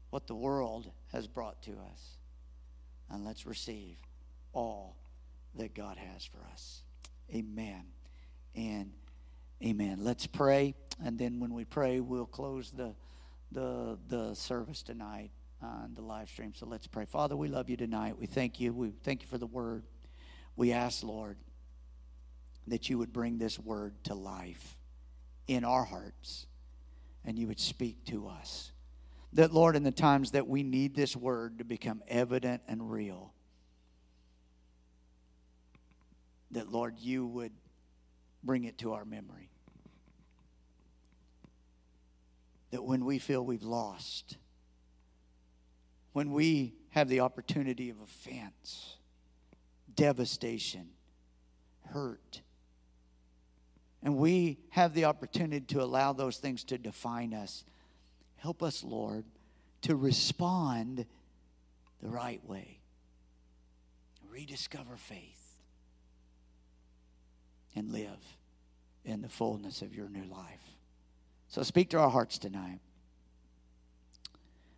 what 0.10 0.28
the 0.28 0.36
world 0.36 0.92
has 1.14 1.28
brought 1.28 1.62
to 1.64 1.72
us. 1.72 2.18
And 3.10 3.24
let's 3.24 3.46
receive 3.46 3.98
all 4.52 4.98
that 5.56 5.74
God 5.74 5.98
has 5.98 6.26
for 6.26 6.40
us. 6.52 6.82
Amen. 7.34 7.84
And 8.56 8.92
amen. 9.64 10.00
Let's 10.02 10.28
pray. 10.28 10.76
And 11.04 11.18
then 11.18 11.40
when 11.40 11.54
we 11.54 11.64
pray, 11.64 12.02
we'll 12.02 12.26
close 12.26 12.72
the, 12.72 12.94
the, 13.52 13.98
the 14.10 14.34
service 14.34 14.82
tonight 14.82 15.32
on 15.62 15.94
the 15.96 16.02
live 16.02 16.30
stream. 16.30 16.54
So 16.54 16.66
let's 16.66 16.88
pray. 16.88 17.06
Father, 17.06 17.36
we 17.36 17.48
love 17.48 17.70
you 17.70 17.78
tonight. 17.78 18.18
We 18.18 18.26
thank 18.26 18.60
you. 18.60 18.74
We 18.74 18.92
thank 19.04 19.22
you 19.22 19.28
for 19.28 19.38
the 19.38 19.48
word. 19.48 19.84
We 20.56 20.72
ask, 20.72 21.04
Lord, 21.04 21.38
that 22.68 22.90
you 22.90 22.98
would 22.98 23.14
bring 23.14 23.38
this 23.38 23.60
word 23.60 23.94
to 24.06 24.14
life 24.14 24.78
in 25.48 25.64
our 25.64 25.84
hearts 25.84 26.48
and 27.24 27.38
you 27.38 27.48
would 27.48 27.60
speak 27.60 28.06
to 28.06 28.28
us. 28.28 28.72
That, 29.34 29.54
Lord, 29.54 29.76
in 29.76 29.84
the 29.84 29.92
times 29.92 30.32
that 30.32 30.48
we 30.48 30.64
need 30.64 30.96
this 30.96 31.16
word 31.16 31.58
to 31.58 31.66
become 31.66 32.02
evident 32.08 32.62
and 32.68 32.90
real, 32.90 33.34
that, 36.52 36.72
Lord, 36.72 37.00
you 37.00 37.26
would 37.28 37.52
bring 38.44 38.64
it 38.64 38.78
to 38.80 38.94
our 38.94 39.04
memory. 39.04 39.50
That 42.72 42.84
when 42.84 43.04
we 43.04 43.20
feel 43.20 43.46
we've 43.46 43.64
lost, 43.64 44.38
when 46.16 46.32
we 46.32 46.74
have 46.92 47.10
the 47.10 47.20
opportunity 47.20 47.90
of 47.90 47.98
offense, 48.00 48.96
devastation, 49.94 50.88
hurt, 51.88 52.40
and 54.02 54.16
we 54.16 54.58
have 54.70 54.94
the 54.94 55.04
opportunity 55.04 55.66
to 55.66 55.84
allow 55.84 56.14
those 56.14 56.38
things 56.38 56.64
to 56.64 56.78
define 56.78 57.34
us, 57.34 57.66
help 58.38 58.64
us, 58.64 58.82
Lord, 58.82 59.26
to 59.82 59.98
respond 59.98 61.06
the 62.02 62.08
right 62.08 62.40
way. 62.46 62.80
Rediscover 64.30 64.96
faith 64.96 65.60
and 67.76 67.92
live 67.92 68.38
in 69.04 69.22
the 69.22 69.28
fullness 69.28 69.82
of 69.82 69.94
your 69.94 70.08
new 70.08 70.24
life. 70.24 70.78
So 71.50 71.62
speak 71.64 71.90
to 71.90 72.00
our 72.00 72.10
hearts 72.10 72.38
tonight. 72.38 72.80